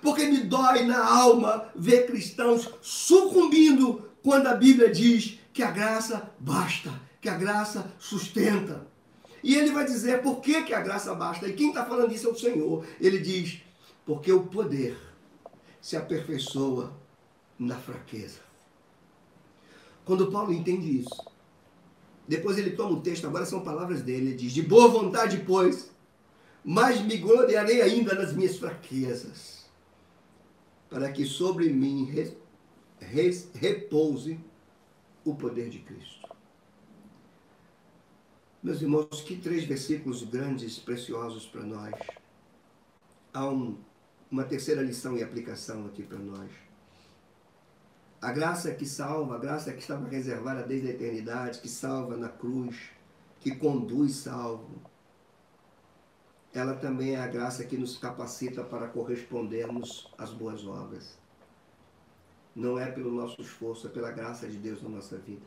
[0.00, 6.30] Porque me dói na alma ver cristãos sucumbindo quando a Bíblia diz que a graça
[6.38, 8.86] basta, que a graça sustenta.
[9.42, 11.48] E ele vai dizer por que, que a graça basta.
[11.48, 12.84] E quem está falando isso é o Senhor.
[13.00, 13.62] Ele diz,
[14.04, 14.98] porque o poder
[15.80, 16.92] se aperfeiçoa
[17.58, 18.40] na fraqueza.
[20.04, 21.30] Quando Paulo entende isso,
[22.26, 25.90] depois ele toma o texto, agora são palavras dele, ele diz, de boa vontade, pois,
[26.64, 29.64] mas me gloriarei ainda nas minhas fraquezas,
[30.88, 32.36] para que sobre mim re,
[32.98, 34.38] re, repouse
[35.24, 36.19] o poder de Cristo.
[38.62, 41.94] Meus irmãos, que três versículos grandes, preciosos para nós.
[43.32, 43.78] Há um,
[44.30, 46.50] uma terceira lição e aplicação aqui para nós.
[48.20, 52.28] A graça que salva, a graça que estava reservada desde a eternidade, que salva na
[52.28, 52.76] cruz,
[53.40, 54.68] que conduz salvo.
[56.52, 61.18] Ela também é a graça que nos capacita para correspondermos às boas obras.
[62.54, 65.46] Não é pelo nosso esforço, é pela graça de Deus na nossa vida.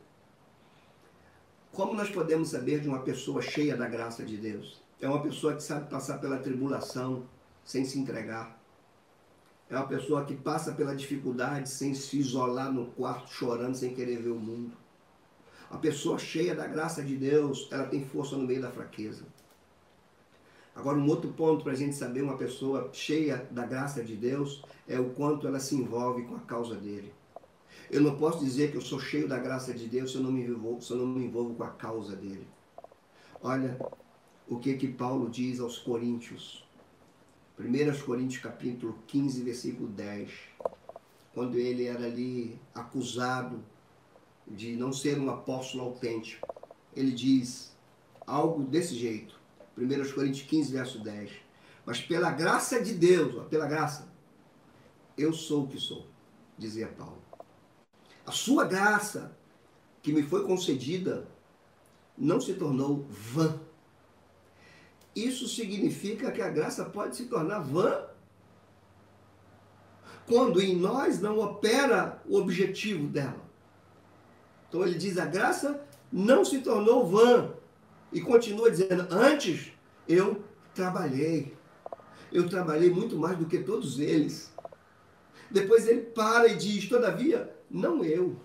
[1.74, 4.80] Como nós podemos saber de uma pessoa cheia da graça de Deus?
[5.00, 7.24] É uma pessoa que sabe passar pela tribulação
[7.62, 8.58] sem se entregar
[9.68, 14.20] é uma pessoa que passa pela dificuldade sem se isolar no quarto chorando, sem querer
[14.22, 14.76] ver o mundo.
[15.70, 19.24] A pessoa cheia da graça de Deus, ela tem força no meio da fraqueza.
[20.76, 24.62] Agora, um outro ponto para a gente saber uma pessoa cheia da graça de Deus
[24.86, 27.12] é o quanto ela se envolve com a causa dele.
[27.90, 30.32] Eu não posso dizer que eu sou cheio da graça de Deus se eu não
[30.32, 32.46] me envolvo, se eu não me envolvo com a causa dele.
[33.42, 33.78] Olha
[34.48, 36.64] o que que Paulo diz aos Coríntios.
[37.58, 40.30] 1 Coríntios capítulo 15, versículo 10,
[41.32, 43.62] quando ele era ali acusado
[44.46, 46.46] de não ser um apóstolo autêntico,
[46.94, 47.74] ele diz
[48.26, 49.38] algo desse jeito.
[49.76, 51.30] 1 Coríntios 15, verso 10.
[51.86, 54.08] Mas pela graça de Deus, pela graça,
[55.16, 56.06] eu sou o que sou,
[56.58, 57.23] dizia Paulo.
[58.26, 59.36] A sua graça
[60.02, 61.26] que me foi concedida
[62.16, 63.58] não se tornou vã
[65.14, 68.04] isso significa que a graça pode se tornar vã
[70.26, 73.44] quando em nós não opera o objetivo dela.
[74.68, 77.52] Então ele diz: a graça não se tornou vã.
[78.12, 79.72] E continua dizendo: antes
[80.08, 80.42] eu
[80.74, 81.56] trabalhei.
[82.32, 84.52] Eu trabalhei muito mais do que todos eles.
[85.48, 88.36] Depois ele para e diz: todavia, não eu,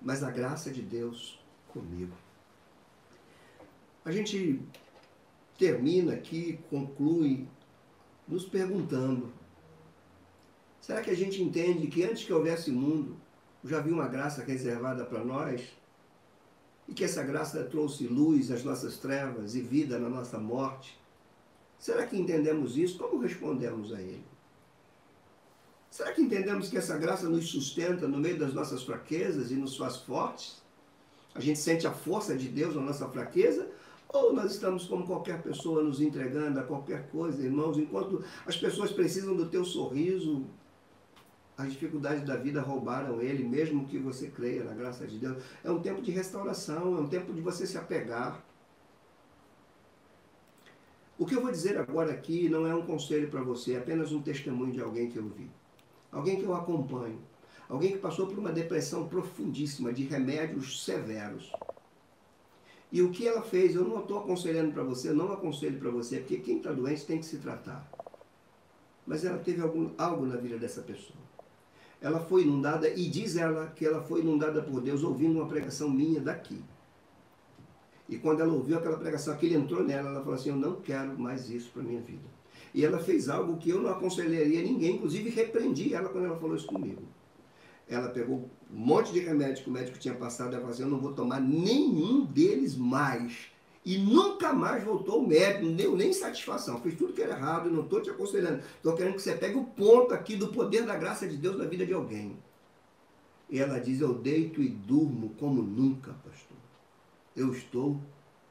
[0.00, 1.38] mas a graça de Deus
[1.68, 2.16] comigo.
[4.02, 4.58] A gente
[5.58, 7.46] termina aqui, conclui,
[8.26, 9.30] nos perguntando:
[10.80, 13.18] será que a gente entende que antes que houvesse mundo,
[13.62, 15.76] já havia uma graça reservada para nós?
[16.88, 20.98] E que essa graça trouxe luz às nossas trevas e vida na nossa morte?
[21.78, 22.96] Será que entendemos isso?
[22.96, 24.24] Como respondemos a ele?
[25.96, 29.78] Será que entendemos que essa graça nos sustenta no meio das nossas fraquezas e nos
[29.78, 30.62] faz fortes?
[31.34, 33.66] A gente sente a força de Deus na nossa fraqueza?
[34.06, 38.92] Ou nós estamos como qualquer pessoa nos entregando a qualquer coisa, irmãos, enquanto as pessoas
[38.92, 40.44] precisam do teu sorriso,
[41.56, 45.42] as dificuldades da vida roubaram ele, mesmo que você creia na graça de Deus.
[45.64, 48.44] É um tempo de restauração, é um tempo de você se apegar.
[51.18, 54.12] O que eu vou dizer agora aqui não é um conselho para você, é apenas
[54.12, 55.50] um testemunho de alguém que eu vi.
[56.10, 57.18] Alguém que eu acompanho.
[57.68, 61.52] Alguém que passou por uma depressão profundíssima, de remédios severos.
[62.92, 66.18] E o que ela fez, eu não estou aconselhando para você, não aconselho para você,
[66.18, 67.90] porque quem está doente tem que se tratar.
[69.04, 71.18] Mas ela teve algum, algo na vida dessa pessoa.
[72.00, 75.90] Ela foi inundada, e diz ela que ela foi inundada por Deus ouvindo uma pregação
[75.90, 76.62] minha daqui.
[78.08, 81.18] E quando ela ouviu aquela pregação, aquele entrou nela, ela falou assim: Eu não quero
[81.18, 82.35] mais isso para minha vida.
[82.76, 86.54] E ela fez algo que eu não aconselharia ninguém, inclusive repreendi ela quando ela falou
[86.54, 87.02] isso comigo.
[87.88, 90.90] Ela pegou um monte de remédio que o médico tinha passado, ela falou assim, eu
[90.90, 93.46] não vou tomar nenhum deles mais.
[93.82, 96.78] E nunca mais voltou o médico, não deu nem satisfação.
[96.82, 98.62] Fez tudo que era errado, não estou te aconselhando.
[98.76, 101.64] Estou querendo que você pegue o ponto aqui do poder da graça de Deus na
[101.64, 102.36] vida de alguém.
[103.48, 106.58] E ela diz: Eu deito e durmo como nunca, pastor.
[107.34, 107.98] Eu estou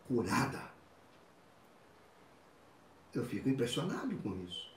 [0.07, 0.74] curada.
[3.15, 4.75] Eu fico impressionado com isso.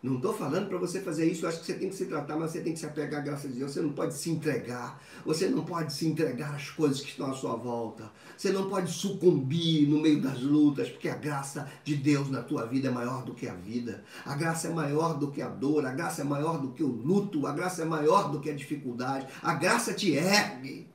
[0.00, 2.36] Não estou falando para você fazer isso, eu acho que você tem que se tratar,
[2.36, 3.72] mas você tem que se apegar à graça de Deus.
[3.72, 5.02] Você não pode se entregar.
[5.26, 8.08] Você não pode se entregar às coisas que estão à sua volta.
[8.36, 12.64] Você não pode sucumbir no meio das lutas, porque a graça de Deus na tua
[12.64, 14.04] vida é maior do que a vida.
[14.24, 16.86] A graça é maior do que a dor, a graça é maior do que o
[16.86, 19.26] luto, a graça é maior do que a dificuldade.
[19.42, 20.88] A graça te ergue.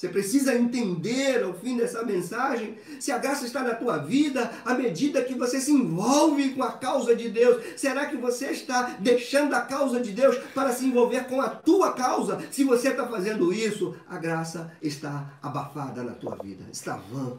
[0.00, 4.72] Você precisa entender ao fim dessa mensagem se a graça está na tua vida à
[4.72, 7.62] medida que você se envolve com a causa de Deus.
[7.78, 11.92] Será que você está deixando a causa de Deus para se envolver com a tua
[11.92, 12.42] causa?
[12.50, 17.38] Se você está fazendo isso, a graça está abafada na tua vida, está vã.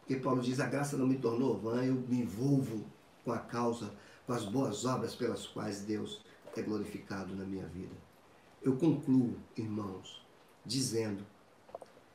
[0.00, 2.84] Porque Paulo diz: a graça não me tornou vã, eu me envolvo
[3.24, 3.90] com a causa,
[4.26, 6.20] com as boas obras pelas quais Deus
[6.54, 7.96] é glorificado na minha vida.
[8.62, 10.23] Eu concluo, irmãos
[10.64, 11.24] dizendo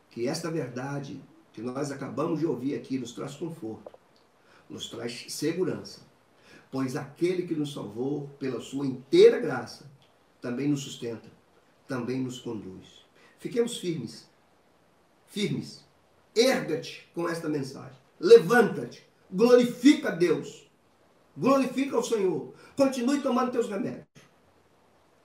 [0.10, 1.22] que esta verdade
[1.54, 3.92] que nós acabamos de ouvir aqui nos traz conforto,
[4.70, 6.02] nos traz segurança,
[6.72, 9.90] pois aquele que nos salvou pela sua inteira graça
[10.42, 11.30] também nos sustenta,
[11.88, 13.06] também nos conduz.
[13.40, 14.30] Fiquemos firmes,
[15.28, 15.88] firmes.
[16.36, 17.98] Erga-te com esta mensagem.
[18.20, 20.70] Levanta-te, glorifica Deus,
[21.36, 22.54] glorifica o Senhor.
[22.76, 24.09] Continue tomando teus remédios.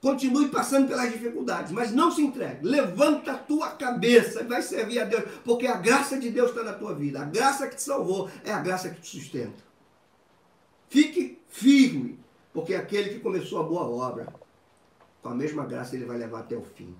[0.04, 2.62] Continue passando pelas dificuldades, mas não se entregue.
[2.62, 6.62] Levanta a tua cabeça e vai servir a Deus, porque a graça de Deus está
[6.62, 7.22] na tua vida.
[7.22, 9.64] A graça que te salvou é a graça que te sustenta.
[10.90, 12.20] Fique firme,
[12.52, 14.30] porque aquele que começou a boa obra,
[15.22, 16.94] com a mesma graça ele vai levar até o fim.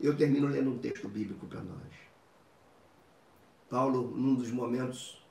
[0.00, 1.92] Eu termino lendo um texto bíblico para nós.
[3.70, 5.24] Paulo, num dos momentos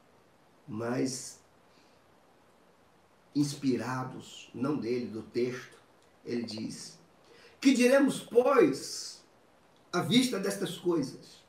[0.66, 1.42] mais
[3.36, 5.76] inspirados, não dele, do texto,
[6.26, 7.01] ele diz:
[7.62, 9.24] que diremos, pois,
[9.94, 11.42] à vista destas coisas?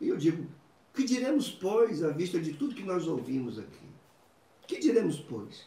[0.00, 0.46] E eu digo,
[0.94, 3.88] que diremos, pois, à vista de tudo que nós ouvimos aqui?
[4.66, 5.66] Que diremos, pois?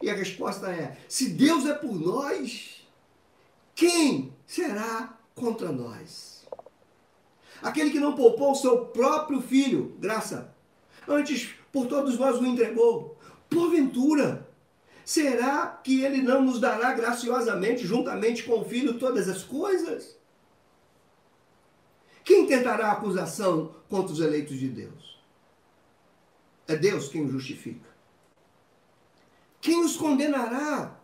[0.00, 2.86] E a resposta é: se Deus é por nós,
[3.74, 6.46] quem será contra nós?
[7.62, 10.52] Aquele que não poupou o seu próprio filho, graça,
[11.06, 13.16] antes por todos nós o entregou.
[13.48, 14.48] Porventura,
[15.12, 20.16] Será que ele não nos dará graciosamente, juntamente com o Filho, todas as coisas?
[22.24, 25.20] Quem tentará acusação contra os eleitos de Deus?
[26.66, 27.90] É Deus quem os justifica.
[29.60, 30.98] Quem os condenará?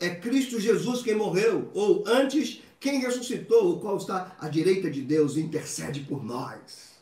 [0.00, 5.02] É Cristo Jesus quem morreu, ou antes, quem ressuscitou, o qual está à direita de
[5.02, 6.98] Deus e intercede por nós.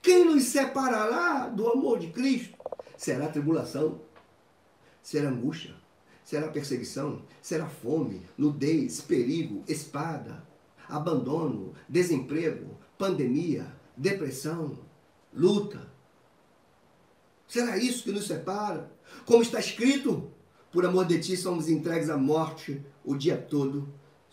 [0.00, 2.56] Quem nos separará do amor de Cristo?
[2.96, 4.00] Será tribulação,
[5.02, 5.74] será angústia,
[6.24, 10.46] será perseguição, será fome, nudez, perigo, espada,
[10.88, 14.78] abandono, desemprego, pandemia, depressão,
[15.34, 15.90] luta.
[17.48, 18.90] Será isso que nos separa?
[19.26, 20.30] Como está escrito,
[20.70, 23.88] por amor de ti somos entregues à morte o dia todo.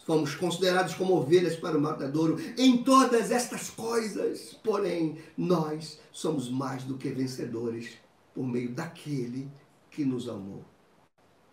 [0.06, 2.38] Fomos considerados como ovelhas para o matadouro.
[2.58, 7.98] Em todas estas coisas, porém, nós somos mais do que vencedores
[8.34, 9.52] por meio daquele
[10.00, 10.64] que nos amou.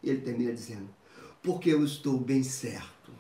[0.01, 0.89] E ele termina dizendo:
[1.43, 3.11] Porque eu estou bem certo.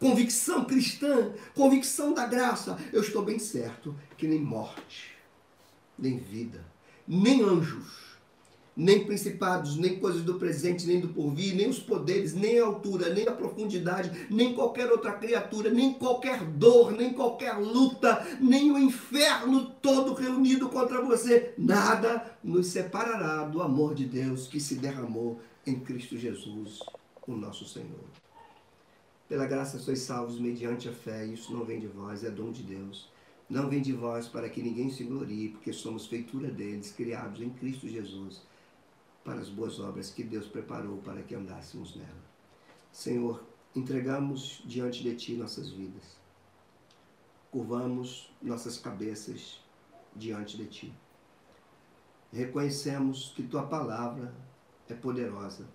[0.00, 2.78] Convicção cristã, convicção da graça.
[2.94, 5.14] Eu estou bem certo que nem morte,
[5.98, 6.64] nem vida,
[7.06, 8.11] nem anjos,
[8.76, 13.12] nem principados, nem coisas do presente, nem do porvir, nem os poderes, nem a altura,
[13.12, 18.78] nem a profundidade, nem qualquer outra criatura, nem qualquer dor, nem qualquer luta, nem o
[18.78, 25.38] inferno todo reunido contra você, nada nos separará do amor de Deus que se derramou
[25.66, 26.78] em Cristo Jesus,
[27.26, 28.04] o nosso Senhor.
[29.28, 32.62] Pela graça sois salvos mediante a fé, isso não vem de vós, é dom de
[32.62, 33.10] Deus.
[33.48, 37.50] Não vem de vós para que ninguém se glorie, porque somos feitura deles, criados em
[37.50, 38.40] Cristo Jesus
[39.24, 42.22] para as boas obras que Deus preparou para que andássemos nela.
[42.90, 43.44] Senhor,
[43.74, 46.16] entregamos diante de Ti nossas vidas.
[47.50, 49.60] Curvamos nossas cabeças
[50.14, 50.94] diante de Ti.
[52.32, 54.34] Reconhecemos que Tua palavra
[54.88, 55.66] é poderosa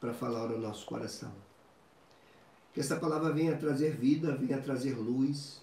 [0.00, 1.32] para falar ao nosso coração.
[2.72, 5.60] Que essa palavra venha trazer vida, venha trazer luz,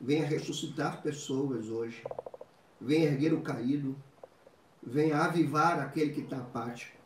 [0.00, 2.02] venha ressuscitar pessoas hoje,
[2.80, 3.96] venha erguer o caído,
[4.86, 6.96] venha avivar aquele que está apático.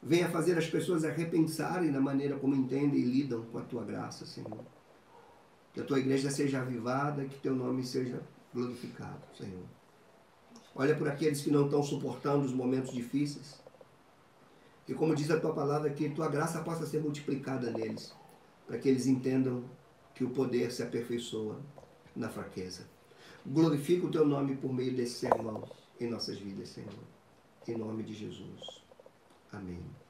[0.00, 4.24] Venha fazer as pessoas repensarem na maneira como entendem e lidam com a tua graça,
[4.24, 4.64] Senhor.
[5.72, 8.22] Que a tua igreja seja avivada, que teu nome seja
[8.54, 9.64] glorificado, Senhor.
[10.74, 13.60] Olha por aqueles que não estão suportando os momentos difíceis.
[14.88, 18.14] E como diz a tua palavra, que tua graça possa ser multiplicada neles,
[18.66, 19.64] para que eles entendam
[20.14, 21.60] que o poder se aperfeiçoa
[22.14, 22.86] na fraqueza.
[23.46, 25.64] Glorifica o teu nome por meio desse sermão
[26.04, 26.92] em nossas vidas, Senhor.
[27.66, 28.82] Em nome de Jesus.
[29.52, 30.01] Amém.